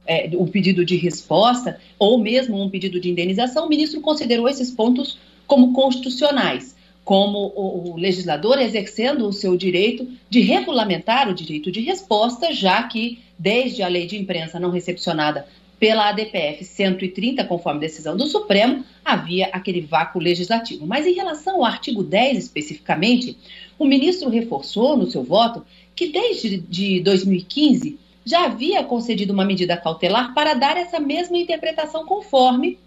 é, 0.07 0.29
um 0.33 0.47
pedido 0.47 0.85
de 0.85 0.95
resposta 0.95 1.79
ou 1.99 2.17
mesmo 2.17 2.61
um 2.61 2.69
pedido 2.69 2.99
de 2.99 3.09
indenização, 3.09 3.65
o 3.65 3.69
ministro 3.69 3.99
considerou 4.01 4.47
esses 4.47 4.71
pontos 4.71 5.19
como 5.47 5.73
constitucionais, 5.73 6.75
como 7.03 7.53
o, 7.55 7.93
o 7.93 7.97
legislador 7.97 8.59
exercendo 8.59 9.27
o 9.27 9.33
seu 9.33 9.55
direito 9.55 10.05
de 10.29 10.41
regulamentar 10.41 11.29
o 11.29 11.33
direito 11.33 11.71
de 11.71 11.79
resposta, 11.79 12.53
já 12.53 12.83
que, 12.83 13.19
desde 13.39 13.81
a 13.81 13.87
lei 13.87 14.05
de 14.05 14.17
imprensa 14.17 14.59
não 14.59 14.69
recepcionada 14.69 15.47
pela 15.79 16.09
ADPF 16.09 16.65
130, 16.65 17.43
conforme 17.45 17.79
decisão 17.79 18.17
do 18.17 18.25
Supremo, 18.27 18.83
havia 19.05 19.47
aquele 19.47 19.81
vácuo 19.81 20.19
legislativo. 20.19 20.85
Mas 20.85 21.05
em 21.05 21.13
relação 21.13 21.57
ao 21.57 21.65
artigo 21.65 22.03
10 22.03 22.37
especificamente, 22.39 23.37
o 23.77 23.85
ministro 23.85 24.29
reforçou 24.29 24.97
no 24.97 25.09
seu 25.09 25.23
voto 25.23 25.65
que 25.95 26.07
desde 26.07 26.57
de 26.57 26.99
2015 27.01 27.97
já 28.25 28.45
havia 28.45 28.83
concedido 28.83 29.31
uma 29.31 29.45
medida 29.45 29.77
cautelar 29.77 30.33
para 30.33 30.53
dar 30.53 30.75
essa 30.75 30.99
mesma 30.99 31.37
interpretação 31.37 32.05
conforme 32.05 32.77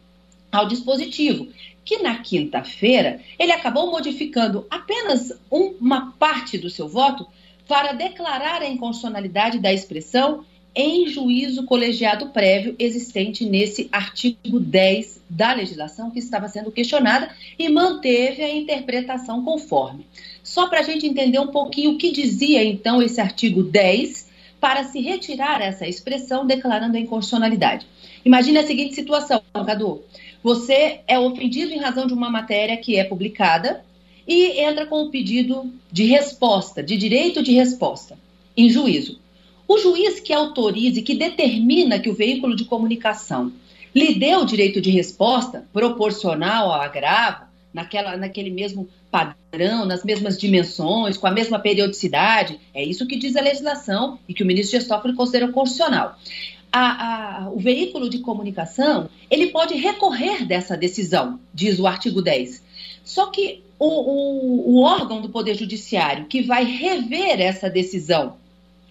ao 0.53 0.67
dispositivo, 0.67 1.49
que 1.91 1.99
na 1.99 2.19
quinta-feira 2.19 3.19
ele 3.37 3.51
acabou 3.51 3.91
modificando 3.91 4.65
apenas 4.71 5.33
um, 5.51 5.75
uma 5.81 6.13
parte 6.13 6.57
do 6.57 6.71
seu 6.71 6.89
voto 6.89 7.27
para 7.67 7.93
declarar 7.93 8.63
a 8.63 8.69
inconstitucionalidade 8.69 9.59
da 9.59 9.73
expressão 9.73 10.45
em 10.73 11.09
juízo 11.09 11.65
colegiado 11.65 12.29
prévio 12.29 12.77
existente 12.79 13.45
nesse 13.45 13.89
artigo 13.91 14.61
10 14.61 15.21
da 15.29 15.53
legislação 15.53 16.13
que 16.13 16.21
estava 16.21 16.47
sendo 16.47 16.71
questionada 16.71 17.29
e 17.59 17.69
manteve 17.69 18.45
a 18.45 18.55
interpretação 18.55 19.45
conforme. 19.45 20.07
Só 20.45 20.69
para 20.69 20.79
a 20.79 20.85
gente 20.85 21.09
entender 21.09 21.41
um 21.41 21.49
pouquinho 21.49 21.95
o 21.95 21.99
que 21.99 22.13
dizia 22.13 22.63
então 22.63 23.03
esse 23.03 23.21
artigo 23.21 23.65
10 23.65 24.31
para 24.61 24.85
se 24.85 25.01
retirar 25.01 25.61
essa 25.61 25.89
expressão 25.89 26.47
declarando 26.47 26.97
a 26.97 27.01
inconstitucionalidade. 27.01 27.85
Imagine 28.25 28.59
a 28.59 28.67
seguinte 28.67 28.95
situação, 28.95 29.43
Cadu. 29.53 30.05
Você 30.43 31.01
é 31.07 31.19
ofendido 31.19 31.73
em 31.73 31.79
razão 31.79 32.07
de 32.07 32.15
uma 32.15 32.31
matéria 32.31 32.77
que 32.77 32.97
é 32.97 33.05
publicada 33.05 33.85
e 34.27 34.61
entra 34.61 34.87
com 34.87 35.03
o 35.03 35.11
pedido 35.11 35.71
de 35.93 36.05
resposta, 36.05 36.83
de 36.83 36.97
direito 36.97 37.43
de 37.43 37.53
resposta, 37.53 38.19
em 38.57 38.71
juízo. 38.71 39.19
O 39.69 39.79
juiz 39.79 40.19
que 40.19 40.33
autorize, 40.33 41.03
que 41.03 41.15
determina 41.15 41.99
que 41.99 42.09
o 42.09 42.15
veículo 42.15 42.57
de 42.57 42.65
comunicação 42.65 43.53
lhe 43.95 44.15
deu 44.15 44.41
o 44.41 44.47
direito 44.47 44.81
de 44.81 44.91
resposta 44.91 45.67
proporcional 45.73 46.73
ao 46.73 46.81
agravo, 46.81 47.45
naquela, 47.73 48.17
naquele 48.17 48.51
mesmo 48.51 48.89
padrão, 49.11 49.85
nas 49.85 50.05
mesmas 50.05 50.39
dimensões, 50.39 51.17
com 51.17 51.27
a 51.27 51.31
mesma 51.31 51.59
periodicidade, 51.59 52.59
é 52.73 52.83
isso 52.83 53.07
que 53.07 53.17
diz 53.17 53.37
a 53.37 53.41
legislação 53.41 54.19
e 54.29 54.35
que 54.35 54.43
o 54.43 54.47
ministro 54.47 54.79
Gestófilo 54.79 55.15
considera 55.15 55.49
constitucional 55.53 56.17
a, 56.73 57.45
a, 57.45 57.51
o 57.51 57.59
veículo 57.59 58.09
de 58.09 58.19
comunicação 58.19 59.09
ele 59.31 59.49
pode 59.49 59.75
recorrer 59.75 60.45
dessa 60.45 60.77
decisão, 60.77 61.41
diz 61.53 61.79
o 61.79 61.87
artigo 61.87 62.23
10. 62.23 62.63
Só 63.05 63.27
que 63.27 63.63
o, 63.79 63.87
o, 63.87 64.77
o 64.77 64.83
órgão 64.83 65.21
do 65.21 65.29
Poder 65.29 65.55
Judiciário 65.55 66.27
que 66.27 66.43
vai 66.43 66.65
rever 66.65 67.41
essa 67.41 67.69
decisão, 67.69 68.37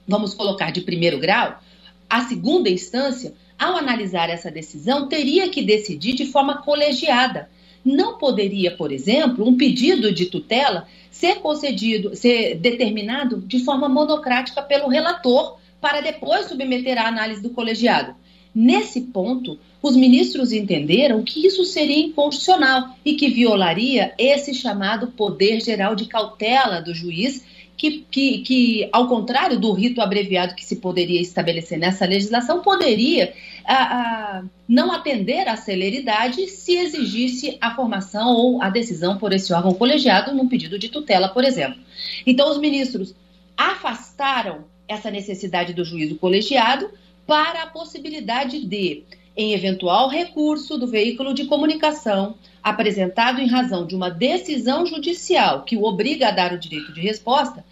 vamos 0.07 0.33
colocar 0.33 0.71
de 0.71 0.81
primeiro 0.81 1.19
grau, 1.19 1.61
a 2.09 2.21
segunda 2.21 2.69
instância, 2.69 3.33
ao 3.57 3.75
analisar 3.75 4.29
essa 4.29 4.49
decisão, 4.49 5.07
teria 5.07 5.49
que 5.49 5.61
decidir 5.61 6.13
de 6.13 6.25
forma 6.25 6.61
colegiada. 6.63 7.49
Não 7.85 8.17
poderia, 8.17 8.75
por 8.75 8.91
exemplo, 8.91 9.47
um 9.47 9.55
pedido 9.55 10.11
de 10.11 10.25
tutela 10.25 10.87
ser 11.11 11.35
concedido, 11.35 12.15
ser 12.15 12.55
determinado 12.55 13.41
de 13.41 13.59
forma 13.59 13.87
monocrática 13.87 14.61
pelo 14.61 14.87
relator, 14.87 15.58
para 15.79 16.01
depois 16.01 16.47
submeter 16.47 16.97
à 16.97 17.07
análise 17.07 17.41
do 17.41 17.51
colegiado. 17.51 18.15
Nesse 18.53 19.01
ponto, 19.01 19.59
os 19.81 19.95
ministros 19.95 20.51
entenderam 20.51 21.23
que 21.23 21.45
isso 21.45 21.63
seria 21.63 21.99
inconstitucional 21.99 22.95
e 23.05 23.15
que 23.15 23.29
violaria 23.29 24.13
esse 24.17 24.53
chamado 24.53 25.07
poder 25.07 25.61
geral 25.61 25.95
de 25.95 26.05
cautela 26.05 26.81
do 26.81 26.93
juiz, 26.93 27.45
que, 27.77 28.05
que, 28.11 28.39
que 28.39 28.89
ao 28.91 29.07
contrário 29.07 29.57
do 29.57 29.71
rito 29.71 30.01
abreviado 30.01 30.55
que 30.55 30.65
se 30.65 30.77
poderia 30.77 31.21
estabelecer 31.21 31.79
nessa 31.79 32.05
legislação, 32.05 32.61
poderia 32.61 33.33
a, 33.63 33.73
a, 33.73 34.43
não 34.67 34.91
atender 34.91 35.47
à 35.47 35.55
celeridade 35.55 36.45
se 36.47 36.75
exigisse 36.75 37.57
a 37.61 37.73
formação 37.73 38.33
ou 38.33 38.61
a 38.61 38.69
decisão 38.69 39.17
por 39.17 39.31
esse 39.31 39.53
órgão 39.53 39.73
colegiado 39.73 40.35
num 40.35 40.49
pedido 40.49 40.77
de 40.77 40.89
tutela, 40.89 41.29
por 41.29 41.45
exemplo. 41.45 41.79
Então, 42.25 42.51
os 42.51 42.57
ministros 42.57 43.15
afastaram 43.55 44.65
essa 44.89 45.11
necessidade 45.11 45.71
do 45.71 45.85
juízo 45.85 46.15
colegiado 46.15 46.89
para 47.25 47.61
a 47.61 47.67
possibilidade 47.67 48.65
de, 48.65 49.03
em 49.37 49.53
eventual 49.53 50.09
recurso 50.09 50.79
do 50.79 50.87
veículo 50.87 51.33
de 51.33 51.45
comunicação 51.45 52.35
apresentado 52.61 53.39
em 53.39 53.47
razão 53.47 53.85
de 53.85 53.95
uma 53.95 54.09
decisão 54.09 54.85
judicial 54.85 55.63
que 55.63 55.77
o 55.77 55.83
obriga 55.83 56.27
a 56.27 56.31
dar 56.31 56.51
o 56.51 56.57
direito 56.57 56.91
de 56.91 56.99
resposta, 57.01 57.63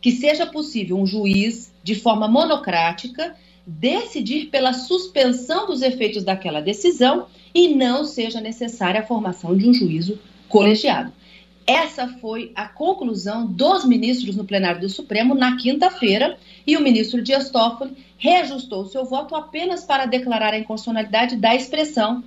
que 0.00 0.10
seja 0.10 0.46
possível 0.46 0.96
um 0.98 1.06
juiz, 1.06 1.72
de 1.84 1.94
forma 1.94 2.26
monocrática, 2.26 3.36
decidir 3.66 4.46
pela 4.46 4.72
suspensão 4.72 5.66
dos 5.66 5.82
efeitos 5.82 6.24
daquela 6.24 6.60
decisão 6.60 7.26
e 7.54 7.68
não 7.68 8.04
seja 8.04 8.40
necessária 8.40 9.00
a 9.00 9.06
formação 9.06 9.56
de 9.56 9.68
um 9.68 9.74
juízo 9.74 10.18
colegiado. 10.48 11.12
Essa 11.66 12.08
foi 12.20 12.52
a 12.54 12.66
conclusão 12.66 13.46
dos 13.46 13.84
ministros 13.84 14.34
no 14.34 14.44
plenário 14.44 14.80
do 14.80 14.88
Supremo 14.88 15.34
na 15.34 15.56
quinta-feira 15.56 16.36
e 16.66 16.76
o 16.76 16.80
ministro 16.80 17.22
Dias 17.22 17.50
Toffoli 17.50 17.96
reajustou 18.18 18.86
seu 18.86 19.04
voto 19.04 19.34
apenas 19.34 19.84
para 19.84 20.06
declarar 20.06 20.54
a 20.54 20.58
inconstitucionalidade 20.58 21.36
da 21.36 21.54
expressão 21.54 22.24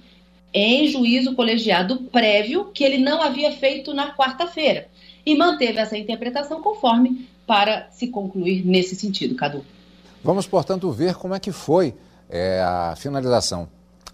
em 0.54 0.88
juízo 0.88 1.36
colegiado 1.36 2.04
prévio 2.12 2.66
que 2.74 2.84
ele 2.84 2.98
não 2.98 3.22
havia 3.22 3.52
feito 3.52 3.94
na 3.94 4.16
quarta-feira 4.16 4.88
e 5.26 5.36
manteve 5.36 5.80
essa 5.80 5.98
interpretação 5.98 6.62
conforme 6.62 7.28
para 7.46 7.90
se 7.92 8.08
concluir 8.08 8.66
nesse 8.66 8.96
sentido, 8.96 9.36
Cadu. 9.36 9.66
Vamos, 10.24 10.48
portanto, 10.48 10.90
ver 10.92 11.16
como 11.16 11.36
é 11.36 11.40
que 11.40 11.52
foi 11.52 11.94
é, 12.30 12.62
a 12.62 12.96
finalização 12.96 13.68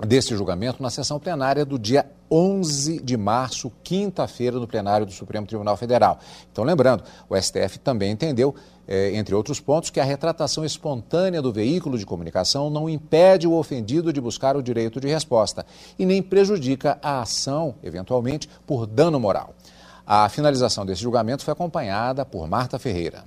desse 0.06 0.36
julgamento 0.36 0.82
na 0.82 0.90
sessão 0.90 1.20
plenária 1.20 1.66
do 1.66 1.78
dia 1.78 2.06
11 2.30 3.02
de 3.02 3.18
março, 3.18 3.72
quinta-feira, 3.84 4.58
no 4.58 4.68
plenário 4.68 5.06
do 5.06 5.12
Supremo 5.12 5.46
Tribunal 5.46 5.76
Federal. 5.76 6.20
Então, 6.52 6.64
lembrando, 6.64 7.04
o 7.30 7.36
STF 7.36 7.80
também 7.80 8.12
entendeu, 8.12 8.56
eh, 8.88 9.12
entre 9.16 9.36
outros 9.36 9.60
pontos, 9.60 9.90
que 9.90 10.00
a 10.00 10.04
retratação 10.04 10.64
espontânea 10.64 11.42
do 11.42 11.52
veículo 11.52 11.98
de 11.98 12.06
comunicação 12.06 12.70
não 12.70 12.90
impede 12.90 13.48
o 13.48 13.54
ofendido 13.54 14.14
de 14.14 14.22
buscar 14.22 14.56
o 14.56 14.64
direito 14.64 15.00
de 15.00 15.08
resposta 15.08 15.66
e 16.00 16.06
nem 16.06 16.22
prejudica 16.22 16.98
a 17.02 17.22
ação, 17.22 17.76
eventualmente, 17.84 18.50
por 18.66 18.88
dano 18.88 19.20
moral. 19.20 19.54
A 20.06 20.28
finalização 20.30 20.86
desse 20.86 21.02
julgamento 21.02 21.44
foi 21.44 21.52
acompanhada 21.52 22.26
por 22.26 22.48
Marta 22.48 22.80
Ferreira. 22.80 23.24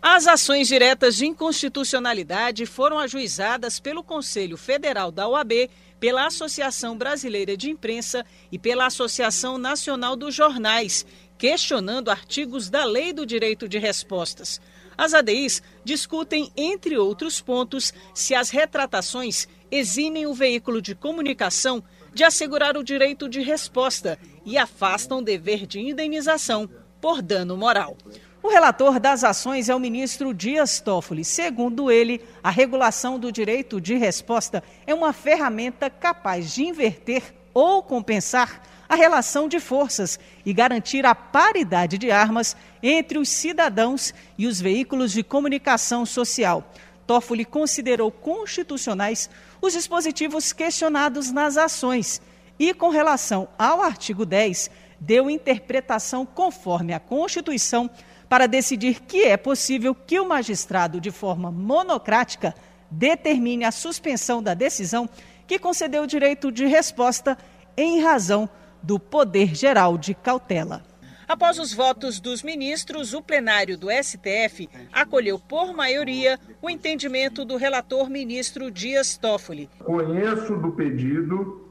As 0.00 0.28
ações 0.28 0.68
diretas 0.68 1.16
de 1.16 1.26
inconstitucionalidade 1.26 2.64
foram 2.66 2.98
ajuizadas 2.98 3.80
pelo 3.80 4.04
Conselho 4.04 4.56
Federal 4.56 5.10
da 5.10 5.28
OAB, 5.28 5.68
pela 6.00 6.26
Associação 6.26 6.96
Brasileira 6.96 7.56
de 7.56 7.70
Imprensa 7.70 8.24
e 8.50 8.58
pela 8.58 8.86
Associação 8.86 9.58
Nacional 9.58 10.16
dos 10.16 10.34
Jornais, 10.34 11.04
questionando 11.36 12.10
artigos 12.10 12.68
da 12.68 12.84
Lei 12.84 13.12
do 13.12 13.24
Direito 13.26 13.68
de 13.68 13.78
Respostas. 13.78 14.60
As 14.96 15.14
ADIs 15.14 15.62
discutem, 15.84 16.50
entre 16.56 16.98
outros 16.98 17.40
pontos, 17.40 17.92
se 18.12 18.34
as 18.34 18.50
retratações 18.50 19.46
eximem 19.70 20.26
o 20.26 20.34
veículo 20.34 20.82
de 20.82 20.94
comunicação 20.94 21.82
de 22.12 22.24
assegurar 22.24 22.76
o 22.76 22.82
direito 22.82 23.28
de 23.28 23.40
resposta 23.40 24.18
e 24.44 24.58
afastam 24.58 25.18
o 25.18 25.22
dever 25.22 25.66
de 25.66 25.78
indenização 25.78 26.68
por 27.00 27.22
dano 27.22 27.56
moral. 27.56 27.96
O 28.40 28.48
relator 28.48 29.00
das 29.00 29.24
ações 29.24 29.68
é 29.68 29.74
o 29.74 29.80
ministro 29.80 30.32
Dias 30.32 30.80
Toffoli. 30.80 31.24
Segundo 31.24 31.90
ele, 31.90 32.20
a 32.42 32.50
regulação 32.50 33.18
do 33.18 33.32
direito 33.32 33.80
de 33.80 33.96
resposta 33.96 34.62
é 34.86 34.94
uma 34.94 35.12
ferramenta 35.12 35.90
capaz 35.90 36.54
de 36.54 36.62
inverter 36.62 37.34
ou 37.52 37.82
compensar 37.82 38.62
a 38.88 38.94
relação 38.94 39.48
de 39.48 39.58
forças 39.58 40.20
e 40.46 40.52
garantir 40.52 41.04
a 41.04 41.14
paridade 41.16 41.98
de 41.98 42.12
armas 42.12 42.56
entre 42.80 43.18
os 43.18 43.28
cidadãos 43.28 44.14
e 44.38 44.46
os 44.46 44.60
veículos 44.60 45.12
de 45.12 45.24
comunicação 45.24 46.06
social. 46.06 46.72
Toffoli 47.08 47.44
considerou 47.44 48.10
constitucionais 48.10 49.28
os 49.60 49.72
dispositivos 49.72 50.52
questionados 50.52 51.32
nas 51.32 51.56
ações 51.56 52.22
e, 52.56 52.72
com 52.72 52.88
relação 52.88 53.48
ao 53.58 53.82
artigo 53.82 54.24
10, 54.24 54.70
deu 55.00 55.28
interpretação 55.28 56.24
conforme 56.24 56.92
a 56.92 57.00
Constituição 57.00 57.90
para 58.28 58.46
decidir 58.46 59.00
que 59.00 59.24
é 59.24 59.36
possível 59.36 59.94
que 59.94 60.20
o 60.20 60.28
magistrado, 60.28 61.00
de 61.00 61.10
forma 61.10 61.50
monocrática, 61.50 62.54
determine 62.90 63.64
a 63.64 63.72
suspensão 63.72 64.42
da 64.42 64.54
decisão 64.54 65.08
que 65.46 65.58
concedeu 65.58 66.02
o 66.02 66.06
direito 66.06 66.52
de 66.52 66.66
resposta 66.66 67.36
em 67.76 68.00
razão 68.00 68.48
do 68.82 68.98
poder 68.98 69.54
geral 69.54 69.96
de 69.96 70.14
cautela. 70.14 70.82
Após 71.26 71.58
os 71.58 71.74
votos 71.74 72.20
dos 72.20 72.42
ministros, 72.42 73.12
o 73.12 73.20
plenário 73.20 73.76
do 73.76 73.88
STF 73.90 74.68
acolheu 74.90 75.38
por 75.38 75.74
maioria 75.74 76.38
o 76.62 76.70
entendimento 76.70 77.44
do 77.44 77.56
relator 77.56 78.08
ministro 78.08 78.70
Dias 78.70 79.18
Toffoli. 79.18 79.68
Conheço 79.78 80.56
do 80.56 80.72
pedido 80.72 81.68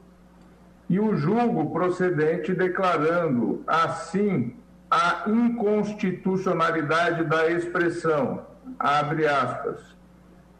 e 0.88 1.00
o 1.00 1.16
julgo 1.16 1.70
procedente 1.70 2.54
declarando 2.54 3.64
assim 3.66 4.54
a 4.90 5.24
inconstitucionalidade 5.26 7.24
da 7.24 7.50
expressão, 7.50 8.46
abre 8.78 9.26
aspas, 9.26 9.80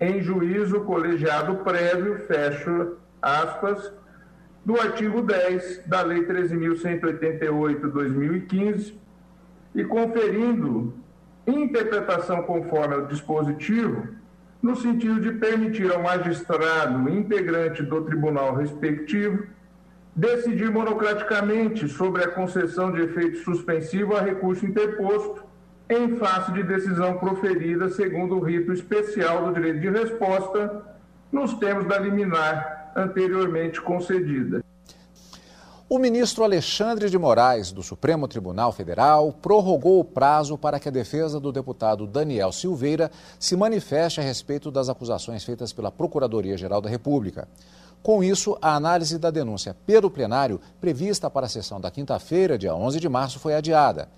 em 0.01 0.23
juízo 0.23 0.81
colegiado 0.83 1.57
prévio, 1.57 2.19
fecha 2.27 2.93
aspas, 3.21 3.93
do 4.65 4.79
artigo 4.79 5.21
10 5.23 5.87
da 5.87 6.03
Lei 6.03 6.25
13.188-2015 6.27 8.95
e 9.75 9.83
conferindo 9.85 10.95
interpretação 11.47 12.43
conforme 12.43 12.95
ao 12.95 13.07
dispositivo, 13.07 14.09
no 14.61 14.77
sentido 14.77 15.21
de 15.21 15.33
permitir 15.33 15.91
ao 15.91 16.03
magistrado 16.03 17.09
integrante 17.09 17.83
do 17.83 18.05
tribunal 18.05 18.55
respectivo 18.55 19.47
decidir 20.19 20.69
monocraticamente 20.69 21.89
sobre 21.89 22.25
a 22.25 22.29
concessão 22.29 22.91
de 22.91 23.03
efeito 23.03 23.39
suspensivo 23.45 24.17
a 24.17 24.21
recurso 24.21 24.67
interposto 24.67 25.45
em 25.89 26.17
face 26.17 26.51
de 26.53 26.65
decisão 26.65 27.17
proferida 27.19 27.89
segundo 27.89 28.35
o 28.35 28.41
rito 28.41 28.73
especial 28.73 29.47
do 29.47 29.55
direito 29.55 29.79
de 29.79 29.89
resposta 29.89 30.83
nos 31.31 31.55
termos 31.55 31.87
da 31.87 32.01
liminar 32.01 32.93
anteriormente 32.97 33.81
concedida. 33.81 34.61
O 35.89 36.01
ministro 36.01 36.43
Alexandre 36.43 37.09
de 37.09 37.17
Moraes, 37.17 37.71
do 37.71 37.83
Supremo 37.83 38.27
Tribunal 38.27 38.73
Federal, 38.73 39.33
prorrogou 39.33 40.01
o 40.01 40.05
prazo 40.05 40.59
para 40.59 40.81
que 40.81 40.89
a 40.89 40.93
defesa 40.93 41.39
do 41.39 41.53
deputado 41.53 42.09
Daniel 42.09 42.51
Silveira 42.51 43.09
se 43.39 43.57
manifeste 43.57 44.21
a 44.21 44.23
respeito 44.23 44.71
das 44.71 44.89
acusações 44.89 45.45
feitas 45.45 45.73
pela 45.73 45.93
Procuradoria-Geral 45.93 46.81
da 46.81 46.91
República. 46.91 47.49
Com 48.03 48.23
isso, 48.23 48.57
a 48.63 48.75
análise 48.75 49.19
da 49.19 49.31
denúncia 49.31 49.77
pelo 49.87 50.11
plenário, 50.11 50.61
prevista 50.81 51.29
para 51.29 51.47
a 51.47 51.49
sessão 51.49 51.81
da 51.81 51.91
quinta-feira, 51.91 52.59
dia 52.59 52.75
11 52.75 53.01
de 53.01 53.09
março, 53.09 53.39
foi 53.39 53.55
adiada. 53.55 54.09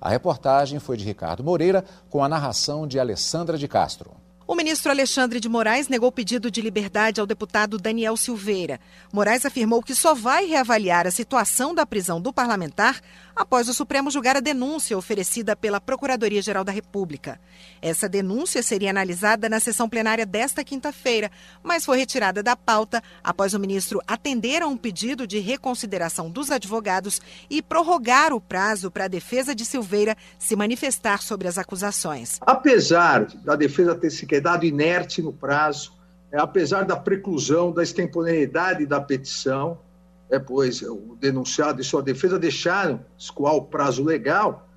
A 0.00 0.08
reportagem 0.08 0.78
foi 0.78 0.96
de 0.96 1.04
Ricardo 1.04 1.44
Moreira, 1.44 1.84
com 2.10 2.22
a 2.22 2.28
narração 2.28 2.86
de 2.86 2.98
Alessandra 2.98 3.56
de 3.56 3.68
Castro. 3.68 4.10
O 4.48 4.54
ministro 4.54 4.92
Alexandre 4.92 5.40
de 5.40 5.48
Moraes 5.48 5.88
negou 5.88 6.12
pedido 6.12 6.52
de 6.52 6.60
liberdade 6.60 7.20
ao 7.20 7.26
deputado 7.26 7.78
Daniel 7.78 8.16
Silveira. 8.16 8.78
Moraes 9.12 9.44
afirmou 9.44 9.82
que 9.82 9.92
só 9.92 10.14
vai 10.14 10.46
reavaliar 10.46 11.04
a 11.04 11.10
situação 11.10 11.74
da 11.74 11.84
prisão 11.84 12.20
do 12.20 12.32
parlamentar 12.32 13.00
após 13.36 13.68
o 13.68 13.74
Supremo 13.74 14.10
julgar 14.10 14.36
a 14.36 14.40
denúncia 14.40 14.96
oferecida 14.96 15.54
pela 15.54 15.78
Procuradoria-Geral 15.78 16.64
da 16.64 16.72
República. 16.72 17.38
Essa 17.82 18.08
denúncia 18.08 18.62
seria 18.62 18.88
analisada 18.88 19.48
na 19.48 19.60
sessão 19.60 19.88
plenária 19.88 20.24
desta 20.24 20.64
quinta-feira, 20.64 21.30
mas 21.62 21.84
foi 21.84 21.98
retirada 21.98 22.42
da 22.42 22.56
pauta 22.56 23.02
após 23.22 23.52
o 23.52 23.60
ministro 23.60 24.00
atender 24.06 24.62
a 24.62 24.66
um 24.66 24.76
pedido 24.76 25.26
de 25.26 25.38
reconsideração 25.38 26.30
dos 26.30 26.50
advogados 26.50 27.20
e 27.50 27.60
prorrogar 27.60 28.32
o 28.32 28.40
prazo 28.40 28.90
para 28.90 29.04
a 29.04 29.08
defesa 29.08 29.54
de 29.54 29.66
Silveira 29.66 30.16
se 30.38 30.56
manifestar 30.56 31.20
sobre 31.22 31.46
as 31.46 31.58
acusações. 31.58 32.38
Apesar 32.40 33.26
da 33.44 33.54
defesa 33.54 33.94
ter 33.94 34.10
se 34.10 34.26
quedado 34.26 34.64
inerte 34.64 35.20
no 35.20 35.32
prazo, 35.32 35.92
é, 36.32 36.38
apesar 36.38 36.84
da 36.84 36.96
preclusão, 36.96 37.70
da 37.72 37.82
extemporaneidade 37.82 38.86
da 38.86 39.00
petição, 39.00 39.78
é, 40.30 40.38
pois 40.38 40.82
o 40.82 41.16
denunciado 41.20 41.80
e 41.80 41.84
sua 41.84 42.02
defesa 42.02 42.38
deixaram 42.38 43.00
escoar 43.18 43.54
o 43.54 43.62
prazo 43.62 44.04
legal, 44.04 44.68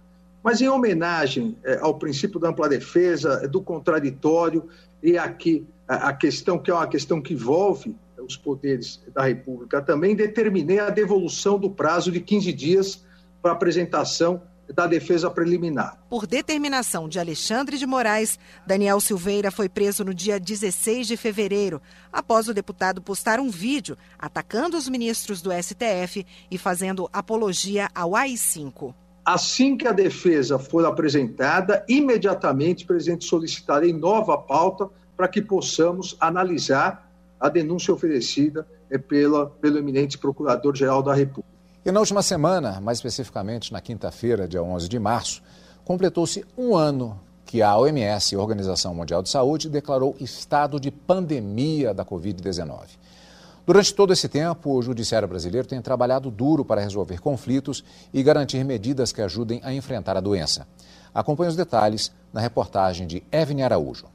mas 0.44 0.62
em 0.62 0.70
homenagem 0.70 1.58
é, 1.64 1.80
ao 1.80 1.98
princípio 1.98 2.40
da 2.40 2.50
ampla 2.50 2.70
defesa, 2.70 3.42
é, 3.44 3.48
do 3.48 3.62
contraditório 3.62 4.68
e 5.02 5.18
aqui 5.18 5.66
a, 5.88 6.10
a 6.10 6.14
questão 6.14 6.58
que 6.58 6.72
é 6.72 6.74
uma 6.74 6.88
questão 6.88 7.22
que 7.22 7.34
envolve 7.34 7.96
os 8.18 8.38
poderes 8.38 9.02
da 9.14 9.24
República 9.24 9.82
também, 9.82 10.16
determinei 10.16 10.80
a 10.80 10.90
devolução 10.90 11.58
do 11.58 11.70
prazo 11.70 12.12
de 12.12 12.20
15 12.20 12.54
dias 12.54 13.04
para 13.42 13.52
apresentação 13.52 14.42
da 14.74 14.88
defesa 14.88 15.30
preliminar. 15.30 15.98
Por 16.10 16.26
determinação 16.26 17.10
de 17.10 17.20
Alexandre 17.20 17.78
de 17.78 17.86
Moraes, 17.86 18.40
Daniel 18.66 19.00
Silveira 19.00 19.52
foi 19.52 19.68
preso 19.68 20.04
no 20.04 20.14
dia 20.14 20.40
16 20.40 21.08
de 21.08 21.18
fevereiro, 21.18 21.82
após 22.12 22.48
o 22.48 22.54
deputado 22.54 23.02
postar 23.02 23.40
um 23.40 23.50
vídeo 23.50 23.98
atacando 24.18 24.78
os 24.78 24.88
ministros 24.88 25.42
do 25.42 25.52
STF 25.52 26.26
e 26.50 26.58
fazendo 26.58 27.10
apologia 27.12 27.90
ao 27.94 28.16
AI-5. 28.16 28.94
Assim 29.26 29.78
que 29.78 29.88
a 29.88 29.92
defesa 29.92 30.58
for 30.58 30.86
apresentada, 30.86 31.86
imediatamente, 31.88 32.86
presidente, 32.86 33.26
solicitarei 33.26 33.94
nova 33.94 34.38
pauta 34.38 34.90
para 35.16 35.28
que 35.28 35.42
possamos 35.42 36.16
analisar 36.20 37.12
a 37.40 37.50
denúncia 37.50 37.94
oferecida 37.94 38.68
eh, 38.90 38.98
pela, 38.98 39.48
pelo 39.48 39.78
eminente 39.78 40.18
Procurador-Geral 40.18 41.04
da 41.04 41.14
República. 41.14 41.49
E 41.86 41.92
na 41.94 42.02
última 42.02 42.22
semana, 42.22 42.82
mais 42.82 42.98
especificamente 42.98 43.72
na 43.72 43.80
quinta-feira, 43.80 44.50
dia 44.50 44.62
11 44.62 44.90
de 44.90 45.00
março, 45.00 45.42
completou-se 45.86 46.46
um 46.58 46.76
ano 46.76 47.18
que 47.46 47.62
a 47.62 47.76
OMS, 47.78 48.36
a 48.36 48.40
Organização 48.40 48.94
Mundial 48.94 49.24
de 49.24 49.30
Saúde, 49.30 49.70
declarou 49.70 50.14
estado 50.20 50.78
de 50.78 50.92
pandemia 50.92 51.94
da 51.94 52.04
Covid-19. 52.04 52.82
Durante 53.66 53.94
todo 53.94 54.12
esse 54.12 54.28
tempo, 54.28 54.72
o 54.74 54.82
Judiciário 54.82 55.28
brasileiro 55.28 55.68
tem 55.68 55.82
trabalhado 55.82 56.30
duro 56.30 56.66
para 56.66 56.82
resolver 56.82 57.22
conflitos 57.22 57.84
e 58.14 58.22
garantir 58.22 58.64
medidas 58.66 59.14
que 59.14 59.22
ajudem 59.22 59.62
a 59.64 59.72
enfrentar 59.74 60.18
a 60.18 60.22
doença. 60.22 60.68
Acompanhe 61.14 61.50
os 61.50 61.56
detalhes 61.56 62.12
na 62.34 62.42
reportagem 62.42 63.08
de 63.08 63.24
Evne 63.32 63.64
Araújo. 63.64 64.08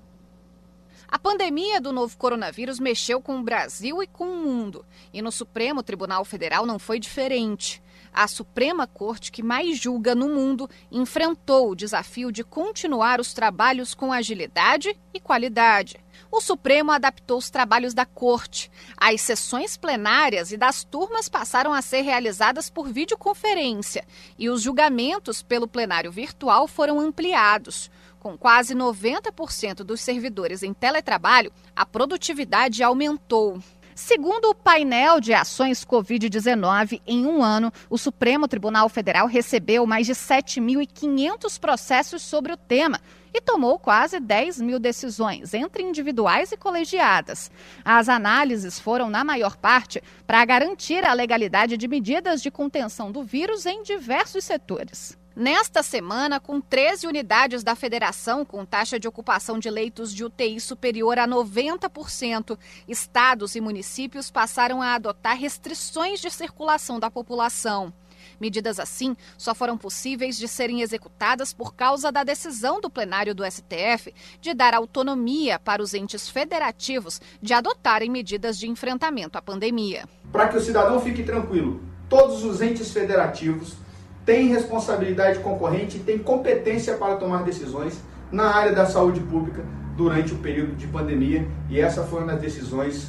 A 1.15 1.19
pandemia 1.19 1.81
do 1.81 1.93
novo 1.93 2.17
coronavírus 2.17 2.81
mexeu 2.81 3.23
com 3.23 3.39
o 3.39 3.43
Brasil 3.45 4.03
e 4.03 4.07
com 4.09 4.25
o 4.25 4.43
mundo. 4.43 4.85
E 5.13 5.23
no 5.23 5.31
Supremo 5.31 5.81
Tribunal 5.81 6.25
Federal 6.25 6.67
não 6.67 6.77
foi 6.77 6.99
diferente. 6.99 7.81
A 8.13 8.27
Suprema 8.27 8.85
Corte, 8.85 9.31
que 9.31 9.41
mais 9.41 9.79
julga 9.79 10.13
no 10.13 10.29
mundo, 10.29 10.69
enfrentou 10.91 11.71
o 11.71 11.77
desafio 11.77 12.33
de 12.33 12.43
continuar 12.43 13.21
os 13.21 13.33
trabalhos 13.33 13.95
com 13.95 14.13
agilidade 14.13 14.99
e 15.13 15.21
qualidade. 15.21 16.01
O 16.33 16.41
Supremo 16.41 16.91
adaptou 16.91 17.39
os 17.39 17.49
trabalhos 17.49 17.95
da 17.95 18.05
Corte. 18.05 18.69
As 18.97 19.21
sessões 19.21 19.77
plenárias 19.77 20.51
e 20.51 20.57
das 20.57 20.83
turmas 20.83 21.29
passaram 21.29 21.73
a 21.73 21.81
ser 21.81 22.01
realizadas 22.01 22.69
por 22.69 22.89
videoconferência 22.89 24.05
e 24.37 24.49
os 24.49 24.63
julgamentos 24.63 25.43
pelo 25.45 25.69
plenário 25.69 26.11
virtual 26.11 26.67
foram 26.67 26.99
ampliados. 26.99 27.89
Com 28.25 28.39
quase 28.39 28.75
90% 28.75 29.85
dos 29.85 30.01
servidores 30.01 30.63
em 30.63 30.73
teletrabalho, 30.73 31.53
a 31.77 31.85
produtividade 31.85 32.83
aumentou. 32.83 33.59
Segundo 33.95 34.47
o 34.47 34.55
painel 34.55 35.21
de 35.21 35.35
ações 35.35 35.85
Covid-19, 35.85 37.03
em 37.07 37.27
um 37.27 37.43
ano, 37.43 37.71
o 37.91 37.99
Supremo 37.99 38.49
Tribunal 38.49 38.89
Federal 38.89 39.27
recebeu 39.27 39.85
mais 39.85 40.07
de 40.07 40.15
7.500 40.15 41.61
processos 41.61 42.23
sobre 42.23 42.51
o 42.51 42.57
tema 42.57 42.99
e 43.35 43.43
tomou 43.43 43.79
quase 43.79 44.19
10 44.19 44.59
mil 44.63 44.79
decisões, 44.79 45.53
entre 45.53 45.83
individuais 45.83 46.51
e 46.51 46.57
colegiadas. 46.57 47.51
As 47.85 48.09
análises 48.09 48.81
foram, 48.81 49.11
na 49.11 49.23
maior 49.23 49.55
parte, 49.55 50.03
para 50.27 50.43
garantir 50.47 51.05
a 51.05 51.13
legalidade 51.13 51.77
de 51.77 51.87
medidas 51.87 52.41
de 52.41 52.51
contenção 52.51 53.13
do 53.13 53.23
vírus 53.23 53.67
em 53.67 53.83
diversos 53.83 54.45
setores. 54.45 55.23
Nesta 55.37 55.83
semana, 55.83 56.39
com 56.39 56.61
13 56.61 57.09
unidades 57.09 57.65
da 57.65 57.75
federação 57.75 58.45
com 58.45 58.65
taxa 58.65 59.01
de 59.01 59.09
ocupação 59.09 59.59
de 59.59 59.69
leitos 59.69 60.15
de 60.15 60.25
UTI 60.25 60.61
superior 60.61 61.19
a 61.19 61.27
90%, 61.27 62.57
estados 62.87 63.57
e 63.57 63.61
municípios 63.61 64.31
passaram 64.31 64.81
a 64.81 64.95
adotar 64.95 65.37
restrições 65.37 66.21
de 66.21 66.31
circulação 66.31 67.01
da 67.01 67.11
população. 67.11 67.93
Medidas 68.41 68.79
assim 68.79 69.17
só 69.37 69.57
foram 69.57 69.77
possíveis 69.77 70.39
de 70.39 70.47
serem 70.47 70.83
executadas 70.83 71.53
por 71.53 71.75
causa 71.75 72.13
da 72.13 72.23
decisão 72.23 72.81
do 72.81 72.89
plenário 72.89 73.35
do 73.35 73.45
STF 73.45 74.15
de 74.41 74.55
dar 74.55 74.73
autonomia 74.73 75.59
para 75.59 75.83
os 75.83 75.95
entes 75.95 76.29
federativos 76.29 77.21
de 77.43 77.53
adotarem 77.53 78.09
medidas 78.09 78.57
de 78.57 78.69
enfrentamento 78.69 79.37
à 79.37 79.43
pandemia. 79.43 80.09
Para 80.31 80.47
que 80.47 80.59
o 80.59 80.61
cidadão 80.61 81.01
fique 81.01 81.25
tranquilo, 81.25 81.83
todos 82.09 82.45
os 82.45 82.63
entes 82.63 82.93
federativos 82.93 83.84
tem 84.25 84.49
responsabilidade 84.49 85.41
concorrente 85.41 85.99
e 85.99 86.01
tem 86.01 86.19
competência 86.19 86.97
para 86.97 87.17
tomar 87.17 87.43
decisões 87.43 88.01
na 88.33 88.55
área 88.55 88.73
da 88.73 88.87
saúde 88.87 89.21
pública 89.21 89.65
durante 89.97 90.33
o 90.33 90.39
período 90.39 90.75
de 90.75 90.87
pandemia 90.87 91.47
e 91.69 91.81
essa 91.81 92.03
foi 92.03 92.23
uma 92.23 92.33
das 92.33 92.41
decisões 92.41 93.09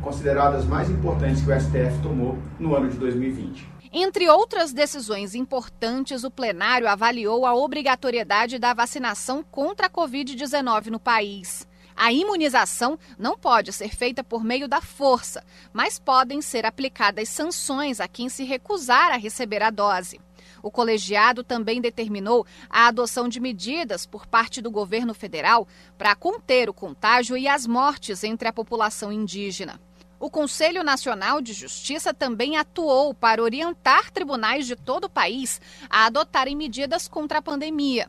consideradas 0.00 0.64
mais 0.64 0.88
importantes 0.88 1.42
que 1.42 1.50
o 1.50 1.60
STF 1.60 2.00
tomou 2.02 2.38
no 2.58 2.74
ano 2.74 2.88
de 2.88 2.96
2020. 2.96 3.70
Entre 3.92 4.28
outras 4.28 4.72
decisões 4.72 5.34
importantes, 5.34 6.24
o 6.24 6.30
plenário 6.30 6.88
avaliou 6.88 7.44
a 7.44 7.54
obrigatoriedade 7.54 8.58
da 8.58 8.72
vacinação 8.72 9.44
contra 9.50 9.86
a 9.86 9.90
Covid-19 9.90 10.86
no 10.86 10.98
país. 10.98 11.68
A 11.94 12.10
imunização 12.10 12.98
não 13.18 13.36
pode 13.36 13.70
ser 13.70 13.94
feita 13.94 14.24
por 14.24 14.42
meio 14.42 14.66
da 14.66 14.80
força, 14.80 15.44
mas 15.74 15.98
podem 15.98 16.40
ser 16.40 16.64
aplicadas 16.64 17.28
sanções 17.28 18.00
a 18.00 18.08
quem 18.08 18.30
se 18.30 18.44
recusar 18.44 19.12
a 19.12 19.18
receber 19.18 19.62
a 19.62 19.68
dose. 19.68 20.18
O 20.62 20.70
colegiado 20.70 21.42
também 21.42 21.80
determinou 21.80 22.46
a 22.70 22.86
adoção 22.86 23.28
de 23.28 23.40
medidas 23.40 24.06
por 24.06 24.26
parte 24.26 24.62
do 24.62 24.70
governo 24.70 25.12
federal 25.12 25.66
para 25.98 26.14
conter 26.14 26.70
o 26.70 26.74
contágio 26.74 27.36
e 27.36 27.48
as 27.48 27.66
mortes 27.66 28.22
entre 28.22 28.46
a 28.46 28.52
população 28.52 29.12
indígena. 29.12 29.80
O 30.20 30.30
Conselho 30.30 30.84
Nacional 30.84 31.42
de 31.42 31.52
Justiça 31.52 32.14
também 32.14 32.56
atuou 32.56 33.12
para 33.12 33.42
orientar 33.42 34.12
tribunais 34.12 34.68
de 34.68 34.76
todo 34.76 35.06
o 35.06 35.10
país 35.10 35.60
a 35.90 36.06
adotarem 36.06 36.54
medidas 36.54 37.08
contra 37.08 37.38
a 37.38 37.42
pandemia. 37.42 38.08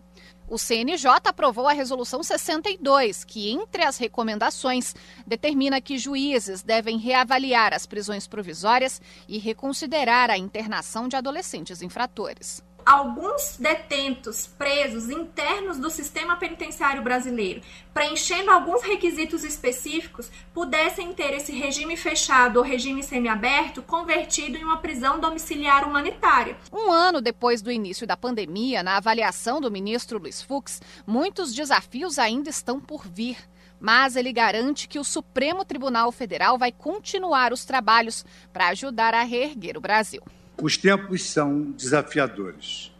O 0.54 0.58
CNJ 0.60 1.10
aprovou 1.26 1.68
a 1.68 1.74
Resolução 1.74 2.22
62, 2.22 3.24
que, 3.24 3.50
entre 3.50 3.84
as 3.84 3.98
recomendações, 3.98 4.94
determina 5.26 5.82
que 5.82 5.98
juízes 5.98 6.62
devem 6.62 7.00
reavaliar 7.00 7.74
as 7.74 7.88
prisões 7.88 8.28
provisórias 8.28 9.02
e 9.28 9.40
reconsiderar 9.40 10.30
a 10.30 10.38
internação 10.38 11.08
de 11.08 11.16
adolescentes 11.16 11.82
infratores 11.82 12.62
alguns 12.86 13.58
detentos 13.58 14.48
presos 14.48 15.10
internos 15.10 15.78
do 15.78 15.90
sistema 15.90 16.36
penitenciário 16.36 17.02
brasileiro, 17.02 17.62
preenchendo 17.94 18.52
alguns 18.52 18.82
requisitos 18.82 19.44
específicos, 19.44 20.30
pudessem 20.54 21.14
ter 21.14 21.34
esse 21.34 21.52
regime 21.52 21.96
fechado 21.96 22.58
ou 22.58 22.64
regime 22.64 23.04
semiaberto 23.04 23.82
convertido 23.82 24.58
em 24.58 24.64
uma 24.64 24.78
prisão 24.78 25.20
domiciliar 25.20 25.88
humanitária. 25.88 26.58
Um 26.72 26.92
ano 26.92 27.22
depois 27.22 27.62
do 27.62 27.72
início 27.72 28.08
da 28.08 28.18
pandemia, 28.18 28.84
na 28.84 28.98
avaliação 28.98 29.62
do 29.62 29.72
ministro 29.72 30.20
Luiz 30.20 30.42
Fux, 30.42 30.82
muitos 31.06 31.54
desafios 31.54 32.20
ainda 32.20 32.50
estão 32.50 32.80
por 32.80 33.08
vir. 33.08 33.38
Mas 33.80 34.16
ele 34.16 34.32
garante 34.32 34.88
que 34.88 34.98
o 34.98 35.04
Supremo 35.04 35.66
Tribunal 35.66 36.10
Federal 36.10 36.58
vai 36.58 36.72
continuar 36.72 37.52
os 37.52 37.66
trabalhos 37.66 38.26
para 38.54 38.70
ajudar 38.70 39.14
a 39.14 39.24
reerguer 39.24 39.78
o 39.78 39.82
Brasil. 39.82 40.22
Os 40.62 40.78
tempos 40.78 41.24
são 41.30 41.72
desafiadores. 41.72 42.92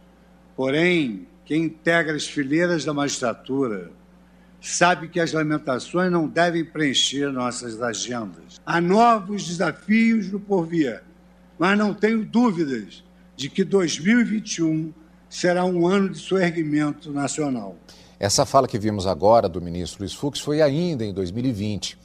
Porém, 0.56 1.26
quem 1.44 1.64
integra 1.64 2.14
as 2.14 2.26
fileiras 2.26 2.84
da 2.84 2.94
magistratura 2.94 3.90
sabe 4.60 5.08
que 5.08 5.20
as 5.20 5.32
lamentações 5.32 6.10
não 6.10 6.26
devem 6.26 6.64
preencher 6.64 7.30
nossas 7.30 7.82
agendas. 7.82 8.60
Há 8.64 8.80
novos 8.80 9.46
desafios 9.46 10.32
no 10.32 10.40
porvir, 10.40 11.02
mas 11.58 11.76
não 11.76 11.92
tenho 11.92 12.24
dúvidas 12.24 13.04
de 13.36 13.50
que 13.50 13.62
2021 13.62 14.92
será 15.28 15.64
um 15.64 15.86
ano 15.86 16.10
de 16.10 16.18
soerguimento 16.18 17.12
nacional. 17.12 17.76
Essa 18.18 18.46
fala 18.46 18.66
que 18.66 18.78
vimos 18.78 19.06
agora 19.06 19.48
do 19.48 19.60
ministro 19.60 20.00
Luiz 20.00 20.14
Fux 20.14 20.40
foi 20.40 20.62
ainda 20.62 21.04
em 21.04 21.12
2020. 21.12 21.98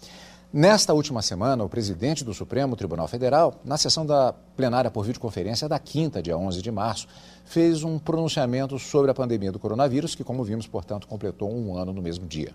Nesta 0.51 0.95
última 0.95 1.21
semana, 1.21 1.63
o 1.63 1.69
presidente 1.69 2.25
do 2.25 2.33
Supremo 2.33 2.75
Tribunal 2.75 3.07
Federal, 3.07 3.61
na 3.63 3.77
sessão 3.77 4.03
da 4.03 4.33
plenária 4.57 4.89
por 4.89 5.05
videoconferência 5.05 5.69
da 5.69 5.77
quinta, 5.77 6.23
dia 6.23 6.35
11 6.35 6.59
de 6.59 6.71
março, 6.71 7.07
fez 7.45 7.83
um 7.83 7.99
pronunciamento 7.99 8.79
sobre 8.79 9.11
a 9.11 9.13
pandemia 9.13 9.51
do 9.51 9.59
coronavírus, 9.59 10.15
que, 10.15 10.23
como 10.23 10.43
vimos, 10.43 10.65
portanto, 10.65 11.07
completou 11.07 11.53
um 11.53 11.77
ano 11.77 11.93
no 11.93 12.01
mesmo 12.01 12.25
dia. 12.25 12.51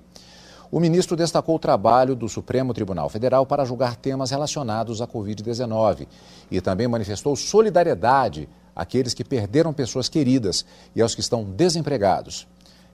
O 0.72 0.80
ministro 0.80 1.16
destacou 1.16 1.54
o 1.54 1.58
trabalho 1.58 2.16
do 2.16 2.28
Supremo 2.28 2.74
Tribunal 2.74 3.08
Federal 3.08 3.46
para 3.46 3.64
julgar 3.64 3.94
temas 3.94 4.32
relacionados 4.32 5.00
à 5.00 5.06
Covid-19 5.06 6.08
e 6.50 6.60
também 6.60 6.88
manifestou 6.88 7.36
solidariedade 7.36 8.48
àqueles 8.74 9.14
que 9.14 9.22
perderam 9.22 9.72
pessoas 9.72 10.08
queridas 10.08 10.66
e 10.96 11.00
aos 11.00 11.14
que 11.14 11.20
estão 11.20 11.44
desempregados. 11.44 12.48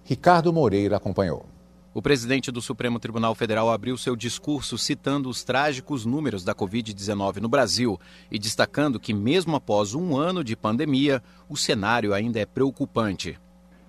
Ricardo 0.04 0.52
Moreira 0.52 0.98
acompanhou. 0.98 1.46
O 1.92 2.00
presidente 2.00 2.52
do 2.52 2.62
Supremo 2.62 3.00
Tribunal 3.00 3.34
Federal 3.34 3.68
abriu 3.68 3.98
seu 3.98 4.14
discurso 4.14 4.78
citando 4.78 5.28
os 5.28 5.42
trágicos 5.42 6.06
números 6.06 6.44
da 6.44 6.54
Covid-19 6.54 7.38
no 7.38 7.48
Brasil 7.48 7.98
e 8.30 8.38
destacando 8.38 9.00
que, 9.00 9.12
mesmo 9.12 9.56
após 9.56 9.92
um 9.92 10.16
ano 10.16 10.44
de 10.44 10.54
pandemia, 10.54 11.20
o 11.48 11.56
cenário 11.56 12.14
ainda 12.14 12.38
é 12.38 12.46
preocupante. 12.46 13.36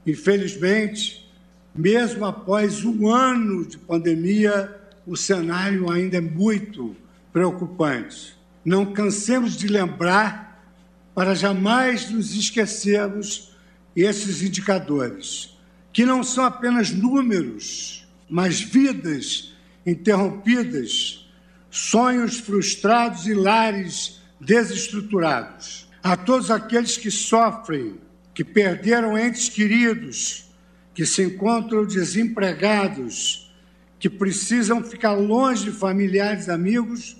Infelizmente, 0.05 1.31
mesmo 1.75 2.25
após 2.25 2.83
um 2.83 3.07
ano 3.07 3.63
de 3.63 3.77
pandemia, 3.77 4.81
o 5.05 5.15
cenário 5.15 5.87
ainda 5.91 6.17
é 6.17 6.21
muito 6.21 6.95
preocupante. 7.31 8.35
Não 8.65 8.83
cansemos 8.93 9.55
de 9.55 9.67
lembrar 9.67 10.73
para 11.13 11.35
jamais 11.35 12.09
nos 12.09 12.33
esquecermos 12.33 13.51
esses 13.95 14.41
indicadores 14.41 15.50
que 15.93 16.05
não 16.05 16.23
são 16.23 16.45
apenas 16.45 16.91
números, 16.91 18.07
mas 18.29 18.61
vidas 18.61 19.53
interrompidas, 19.85 21.27
sonhos 21.69 22.39
frustrados 22.39 23.27
e 23.27 23.33
lares 23.33 24.21
desestruturados. 24.39 25.89
A 26.03 26.15
todos 26.15 26.49
aqueles 26.49 26.97
que 26.97 27.11
sofrem, 27.11 27.95
que 28.33 28.43
perderam 28.43 29.17
entes 29.17 29.49
queridos, 29.49 30.49
que 30.93 31.05
se 31.05 31.23
encontram 31.23 31.85
desempregados, 31.85 33.51
que 33.99 34.09
precisam 34.09 34.83
ficar 34.83 35.13
longe 35.13 35.65
de 35.65 35.71
familiares 35.71 36.47
e 36.47 36.51
amigos, 36.51 37.17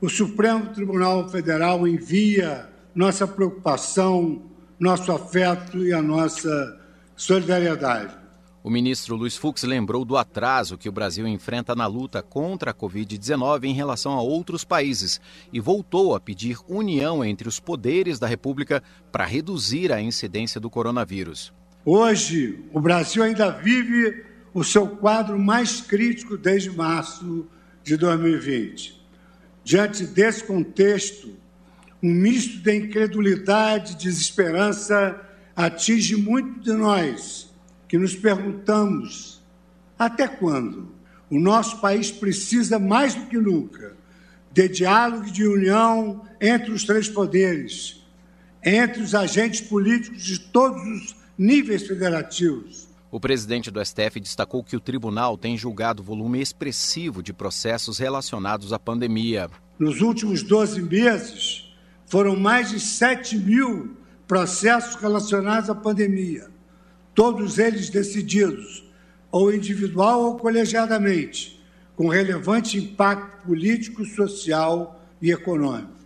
o 0.00 0.08
Supremo 0.08 0.72
Tribunal 0.74 1.28
Federal 1.28 1.86
envia 1.86 2.68
nossa 2.94 3.26
preocupação, 3.26 4.42
nosso 4.78 5.12
afeto 5.12 5.84
e 5.84 5.92
a 5.92 6.02
nossa 6.02 6.85
solidariedade. 7.16 8.14
O 8.62 8.70
ministro 8.70 9.14
Luiz 9.14 9.36
Fux 9.36 9.62
lembrou 9.62 10.04
do 10.04 10.16
atraso 10.16 10.76
que 10.76 10.88
o 10.88 10.92
Brasil 10.92 11.26
enfrenta 11.26 11.72
na 11.74 11.86
luta 11.86 12.20
contra 12.20 12.72
a 12.72 12.74
Covid-19 12.74 13.64
em 13.64 13.72
relação 13.72 14.12
a 14.14 14.20
outros 14.20 14.64
países 14.64 15.20
e 15.52 15.60
voltou 15.60 16.16
a 16.16 16.20
pedir 16.20 16.58
união 16.68 17.24
entre 17.24 17.48
os 17.48 17.60
poderes 17.60 18.18
da 18.18 18.26
República 18.26 18.82
para 19.12 19.24
reduzir 19.24 19.92
a 19.92 20.00
incidência 20.00 20.60
do 20.60 20.68
coronavírus. 20.68 21.52
Hoje, 21.84 22.58
o 22.72 22.80
Brasil 22.80 23.22
ainda 23.22 23.50
vive 23.50 24.24
o 24.52 24.64
seu 24.64 24.88
quadro 24.88 25.38
mais 25.38 25.80
crítico 25.80 26.36
desde 26.36 26.70
março 26.70 27.46
de 27.84 27.96
2020. 27.96 29.00
Diante 29.62 30.04
desse 30.04 30.42
contexto, 30.42 31.36
um 32.02 32.10
misto 32.10 32.58
de 32.58 32.76
incredulidade 32.76 33.92
e 33.92 33.96
desesperança 33.96 35.25
atinge 35.56 36.14
muito 36.14 36.60
de 36.60 36.72
nós, 36.74 37.50
que 37.88 37.96
nos 37.96 38.14
perguntamos: 38.14 39.40
até 39.98 40.28
quando? 40.28 40.94
O 41.30 41.40
nosso 41.40 41.80
país 41.80 42.12
precisa, 42.12 42.78
mais 42.78 43.14
do 43.14 43.26
que 43.26 43.38
nunca, 43.38 43.96
de 44.52 44.68
diálogo 44.68 45.26
e 45.26 45.30
de 45.30 45.44
união 45.44 46.22
entre 46.40 46.70
os 46.70 46.84
três 46.84 47.08
poderes, 47.08 48.06
entre 48.62 49.02
os 49.02 49.14
agentes 49.14 49.60
políticos 49.62 50.22
de 50.22 50.38
todos 50.38 50.82
os 50.82 51.16
níveis 51.36 51.84
federativos. 51.86 52.86
O 53.10 53.18
presidente 53.18 53.70
do 53.70 53.84
STF 53.84 54.20
destacou 54.20 54.62
que 54.62 54.76
o 54.76 54.80
tribunal 54.80 55.38
tem 55.38 55.56
julgado 55.56 56.02
volume 56.02 56.40
expressivo 56.40 57.22
de 57.22 57.32
processos 57.32 57.98
relacionados 57.98 58.72
à 58.72 58.78
pandemia. 58.78 59.48
Nos 59.78 60.00
últimos 60.00 60.42
12 60.42 60.82
meses, 60.82 61.72
foram 62.06 62.36
mais 62.36 62.70
de 62.70 62.78
7 62.78 63.38
mil 63.38 63.95
processos 64.26 64.96
relacionados 64.96 65.70
à 65.70 65.74
pandemia, 65.74 66.48
todos 67.14 67.58
eles 67.58 67.90
decididos, 67.90 68.84
ou 69.30 69.52
individual 69.52 70.22
ou 70.22 70.36
colegiadamente, 70.36 71.60
com 71.94 72.08
relevante 72.08 72.78
impacto 72.78 73.46
político, 73.46 74.04
social 74.04 75.00
e 75.20 75.30
econômico. 75.30 75.96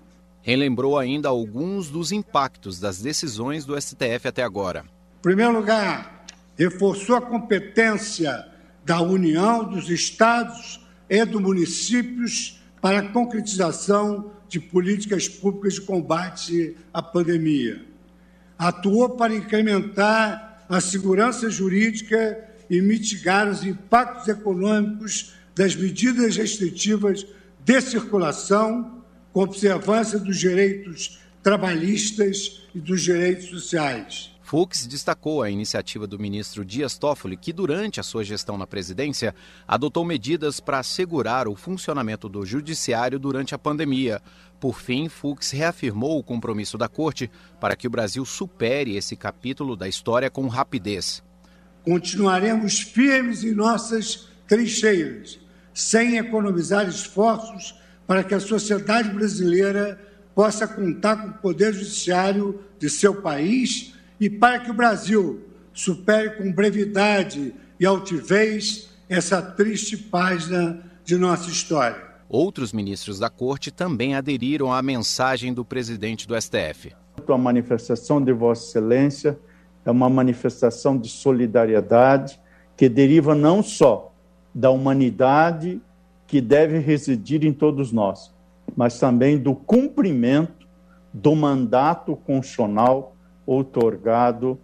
Relembrou 0.43 0.99
ainda 0.99 1.29
alguns 1.29 1.89
dos 1.89 2.13
impactos 2.13 2.81
das 2.81 3.01
decisões 3.01 3.65
do 3.65 3.81
STF 3.81 4.29
até 4.29 4.43
agora. 4.43 4.85
Em 5.19 5.23
primeiro 5.23 5.53
lugar, 5.53 6.25
reforçou 6.57 7.17
a 7.17 7.21
competência 7.21 8.47
da 8.85 9.01
União, 9.01 9.65
dos 9.65 9.91
estados 9.91 10.81
e 11.09 11.25
dos 11.25 11.41
municípios 11.41 12.61
para 12.81 13.01
a 13.01 13.09
concretização 13.09 14.33
de 14.49 14.59
políticas 14.59 15.29
públicas 15.29 15.75
de 15.75 15.83
combate 15.83 16.77
à 16.93 17.03
pandemia. 17.03 17.90
Atuou 18.61 19.09
para 19.17 19.35
incrementar 19.35 20.67
a 20.69 20.83
segurança 20.83 21.49
jurídica 21.49 22.47
e 22.69 22.83
mitigar 22.83 23.49
os 23.49 23.65
impactos 23.65 24.29
econômicos 24.29 25.33
das 25.55 25.75
medidas 25.75 26.37
restritivas 26.37 27.27
de 27.65 27.81
circulação, 27.81 29.03
com 29.33 29.41
observância 29.41 30.19
dos 30.19 30.39
direitos 30.39 31.21
trabalhistas 31.43 32.61
e 32.75 32.79
dos 32.79 33.01
direitos 33.01 33.47
sociais. 33.47 34.31
Fux 34.51 34.85
destacou 34.85 35.45
a 35.45 35.49
iniciativa 35.49 36.09
do 36.09 36.19
ministro 36.19 36.65
Dias 36.65 36.99
Toffoli, 36.99 37.37
que 37.37 37.53
durante 37.53 38.01
a 38.01 38.03
sua 38.03 38.25
gestão 38.25 38.59
na 38.59 38.67
presidência 38.67 39.33
adotou 39.65 40.05
medidas 40.05 40.59
para 40.59 40.81
assegurar 40.81 41.47
o 41.47 41.55
funcionamento 41.55 42.29
do 42.29 42.45
judiciário 42.45 43.17
durante 43.17 43.55
a 43.55 43.59
pandemia. 43.59 44.21
Por 44.59 44.81
fim, 44.81 45.09
Fux 45.09 45.53
reafirmou 45.53 46.19
o 46.19 46.25
compromisso 46.25 46.77
da 46.77 46.89
corte 46.89 47.31
para 47.61 47.77
que 47.77 47.87
o 47.87 47.91
Brasil 47.91 48.25
supere 48.25 48.97
esse 48.97 49.15
capítulo 49.15 49.77
da 49.77 49.87
história 49.87 50.29
com 50.29 50.49
rapidez. 50.49 51.23
Continuaremos 51.85 52.81
firmes 52.81 53.45
em 53.45 53.55
nossas 53.55 54.31
trincheiras, 54.49 55.39
sem 55.73 56.17
economizar 56.17 56.89
esforços 56.89 57.77
para 58.05 58.25
que 58.25 58.35
a 58.35 58.41
sociedade 58.41 59.11
brasileira 59.11 59.97
possa 60.35 60.67
contar 60.67 61.19
com 61.19 61.29
o 61.29 61.35
poder 61.35 61.73
judiciário 61.73 62.65
de 62.81 62.91
seu 62.91 63.15
país 63.23 64.00
e 64.21 64.29
para 64.29 64.59
que 64.59 64.71
o 64.71 64.75
Brasil 64.75 65.41
supere 65.73 66.37
com 66.37 66.53
brevidade 66.53 67.55
e 67.79 67.87
altivez 67.87 68.91
essa 69.09 69.41
triste 69.41 69.97
página 69.97 70.85
de 71.03 71.17
nossa 71.17 71.49
história. 71.49 72.11
Outros 72.29 72.73
ministros 72.73 73.19
da 73.19 73.31
corte 73.31 73.71
também 73.71 74.15
aderiram 74.15 74.73
à 74.73 74.83
mensagem 74.83 75.55
do 75.55 75.65
presidente 75.65 76.29
do 76.29 76.41
STF. 76.41 76.93
A 77.27 77.39
manifestação 77.39 78.23
de 78.23 78.33
Vossa 78.33 78.69
Excelência 78.69 79.39
é 79.85 79.91
uma 79.91 80.11
manifestação 80.11 80.99
de 80.99 81.09
solidariedade 81.09 82.39
que 82.77 82.89
deriva 82.89 83.35
não 83.35 83.63
só 83.63 84.13
da 84.55 84.71
humanidade 84.71 85.81
que 86.27 86.41
deve 86.41 86.79
residir 86.79 87.45
em 87.45 87.53
todos 87.53 87.91
nós, 87.91 88.33
mas 88.77 88.99
também 88.99 89.39
do 89.39 89.55
cumprimento 89.55 90.69
do 91.13 91.35
mandato 91.35 92.15
constitucional 92.15 93.17
outorgado 93.47 94.59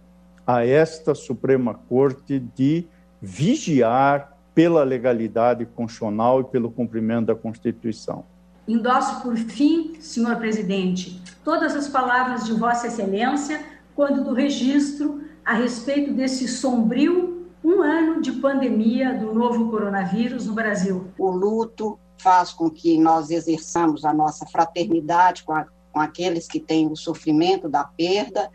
a 0.45 0.65
esta 0.65 1.13
Suprema 1.13 1.73
Corte 1.73 2.39
de 2.39 2.87
vigiar 3.21 4.37
pela 4.55 4.83
legalidade 4.83 5.65
constitucional 5.65 6.41
e 6.41 6.43
pelo 6.45 6.71
cumprimento 6.71 7.27
da 7.27 7.35
Constituição. 7.35 8.23
Endosso, 8.67 9.21
por 9.21 9.35
fim, 9.35 9.95
senhor 9.99 10.35
presidente, 10.37 11.21
todas 11.43 11.75
as 11.75 11.87
palavras 11.87 12.45
de 12.45 12.53
Vossa 12.53 12.87
Excelência 12.87 13.63
quando 13.95 14.23
do 14.23 14.33
registro 14.33 15.21
a 15.43 15.53
respeito 15.53 16.13
desse 16.13 16.47
sombrio 16.47 17.47
um 17.63 17.81
ano 17.81 18.21
de 18.21 18.31
pandemia 18.33 19.13
do 19.13 19.33
novo 19.33 19.69
coronavírus 19.69 20.45
no 20.45 20.53
Brasil. 20.53 21.07
O 21.17 21.29
luto 21.29 21.99
faz 22.17 22.51
com 22.51 22.69
que 22.69 22.97
nós 22.99 23.29
exerçamos 23.29 24.05
a 24.05 24.13
nossa 24.13 24.45
fraternidade 24.45 25.43
com, 25.43 25.53
a, 25.53 25.65
com 25.91 25.99
aqueles 25.99 26.47
que 26.47 26.59
têm 26.59 26.91
o 26.91 26.95
sofrimento 26.95 27.67
da 27.67 27.83
perda 27.83 28.49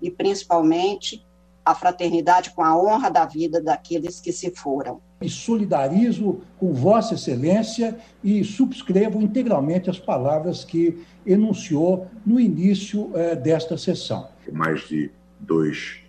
e 0.00 0.10
principalmente 0.10 1.24
a 1.68 1.74
fraternidade 1.74 2.50
com 2.50 2.62
a 2.62 2.76
honra 2.76 3.10
da 3.10 3.26
vida 3.26 3.60
daqueles 3.60 4.20
que 4.20 4.32
se 4.32 4.50
foram. 4.50 5.02
Me 5.20 5.28
solidarizo 5.28 6.40
com 6.58 6.72
Vossa 6.72 7.14
Excelência 7.14 7.98
e 8.24 8.42
subscrevo 8.42 9.20
integralmente 9.20 9.90
as 9.90 9.98
palavras 9.98 10.64
que 10.64 11.04
enunciou 11.26 12.06
no 12.24 12.40
início 12.40 13.10
eh, 13.14 13.36
desta 13.36 13.76
sessão. 13.76 14.28
Mais 14.50 14.88
de 14.88 15.10
2 15.40 16.00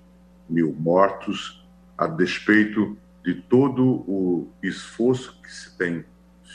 mil 0.49 0.73
mortos, 0.79 1.61
a 1.97 2.07
despeito 2.07 2.97
de 3.25 3.35
todo 3.35 4.05
o 4.07 4.47
esforço 4.63 5.37
que 5.41 5.51
se 5.51 5.77
tem 5.77 6.05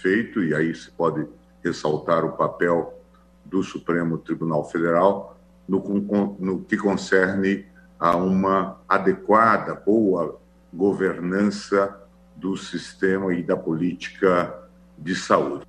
feito, 0.00 0.42
e 0.42 0.54
aí 0.54 0.74
se 0.74 0.90
pode 0.90 1.26
ressaltar 1.62 2.24
o 2.24 2.32
papel 2.32 2.98
do 3.44 3.62
Supremo 3.62 4.16
Tribunal 4.16 4.64
Federal 4.64 5.33
no, 5.68 6.36
no 6.38 6.60
que 6.60 6.76
concerne 6.76 7.66
a 7.98 8.16
uma 8.16 8.80
adequada, 8.88 9.74
boa 9.74 10.38
governança 10.72 11.96
do 12.36 12.56
sistema 12.56 13.32
e 13.32 13.42
da 13.42 13.56
política 13.56 14.52
de 14.98 15.14
saúde. 15.14 15.64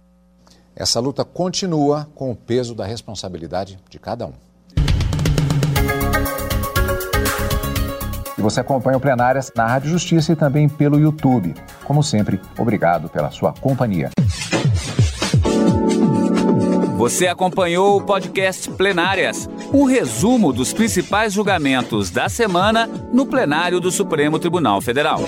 Essa 0.75 0.99
luta 0.99 1.23
continua 1.23 2.07
com 2.13 2.31
o 2.31 2.35
peso 2.35 2.75
da 2.75 2.85
responsabilidade 2.85 3.79
de 3.89 3.97
cada 3.97 4.25
um. 4.25 4.33
E 8.37 8.41
você 8.41 8.59
acompanha 8.59 8.97
o 8.97 8.99
Plenárias 8.99 9.51
na 9.55 9.65
Rádio 9.65 9.91
Justiça 9.91 10.33
e 10.33 10.35
também 10.35 10.67
pelo 10.67 10.99
YouTube. 10.99 11.55
Como 11.85 12.03
sempre, 12.03 12.41
obrigado 12.57 13.07
pela 13.07 13.31
sua 13.31 13.53
companhia. 13.53 14.09
Você 16.97 17.27
acompanhou 17.27 17.97
o 17.97 18.01
podcast 18.01 18.69
Plenárias, 18.71 19.49
um 19.75 19.83
resumo 19.83 20.53
dos 20.53 20.71
principais 20.71 21.33
julgamentos 21.33 22.09
da 22.09 22.29
semana 22.29 22.87
no 23.11 23.25
plenário 23.25 23.81
do 23.81 23.91
Supremo 23.91 24.39
Tribunal 24.39 24.79
Federal. 24.79 25.19